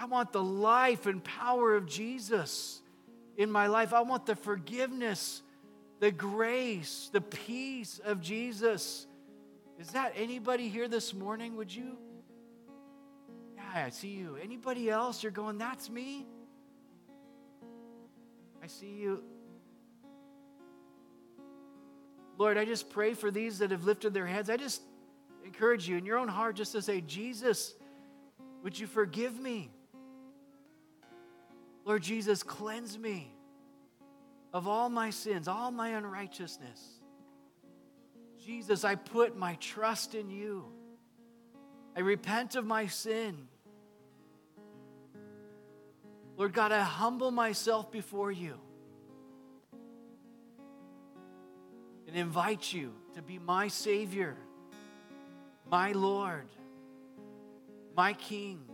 [0.00, 2.80] I want the life and power of Jesus
[3.36, 3.92] in my life.
[3.92, 5.42] I want the forgiveness,
[5.98, 9.06] the grace, the peace of Jesus.
[9.78, 11.54] Is that anybody here this morning?
[11.56, 11.98] Would you?
[13.56, 14.38] Yeah, I see you.
[14.42, 15.22] Anybody else?
[15.22, 16.26] You're going, that's me?
[18.64, 19.22] I see you.
[22.38, 24.48] Lord, I just pray for these that have lifted their heads.
[24.48, 24.80] I just
[25.44, 27.74] encourage you in your own heart just to say, Jesus,
[28.62, 29.70] would you forgive me?
[31.84, 33.34] Lord Jesus, cleanse me
[34.52, 37.00] of all my sins, all my unrighteousness.
[38.44, 40.64] Jesus, I put my trust in you.
[41.96, 43.48] I repent of my sin.
[46.36, 48.58] Lord God, I humble myself before you
[52.06, 54.36] and invite you to be my Savior,
[55.70, 56.48] my Lord,
[57.94, 58.64] my King,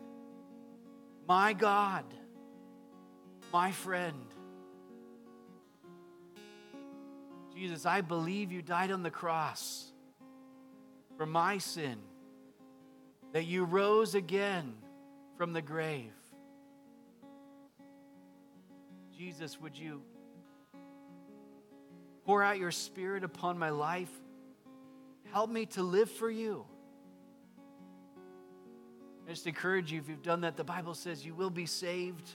[1.27, 2.05] my God
[3.57, 4.27] my friend.
[7.55, 9.87] Jesus, I believe you died on the cross
[11.17, 11.97] for my sin,
[13.33, 14.75] that you rose again
[15.39, 16.13] from the grave.
[19.17, 20.03] Jesus, would you
[22.27, 24.13] pour out your spirit upon my life?
[25.33, 26.67] Help me to live for you.
[29.27, 32.29] I just encourage you, if you've done that, the Bible says you will be saved.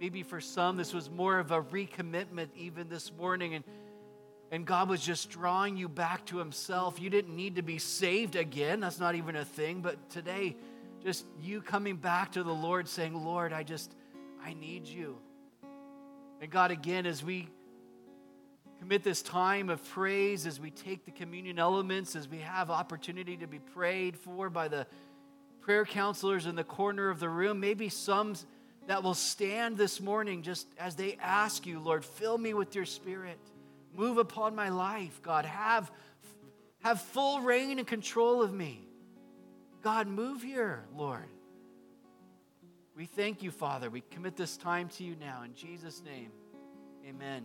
[0.00, 3.64] Maybe for some, this was more of a recommitment even this morning, and,
[4.50, 7.00] and God was just drawing you back to Himself.
[7.00, 10.56] You didn't need to be saved again, that's not even a thing, but today,
[11.02, 13.94] just you coming back to the Lord saying, Lord, I just,
[14.44, 15.18] I need you.
[16.40, 17.48] And God, again, as we
[18.80, 23.36] commit this time of praise, as we take the communion elements, as we have opportunity
[23.36, 24.86] to be prayed for by the
[25.60, 28.34] prayer counselors in the corner of the room, maybe some
[28.86, 32.84] that will stand this morning just as they ask you, Lord, fill me with your
[32.84, 33.38] spirit.
[33.94, 35.44] Move upon my life, God.
[35.44, 35.90] Have,
[36.82, 38.86] have full reign and control of me.
[39.82, 41.28] God, move here, Lord.
[42.96, 43.90] We thank you, Father.
[43.90, 45.42] We commit this time to you now.
[45.44, 46.30] In Jesus' name,
[47.08, 47.44] amen.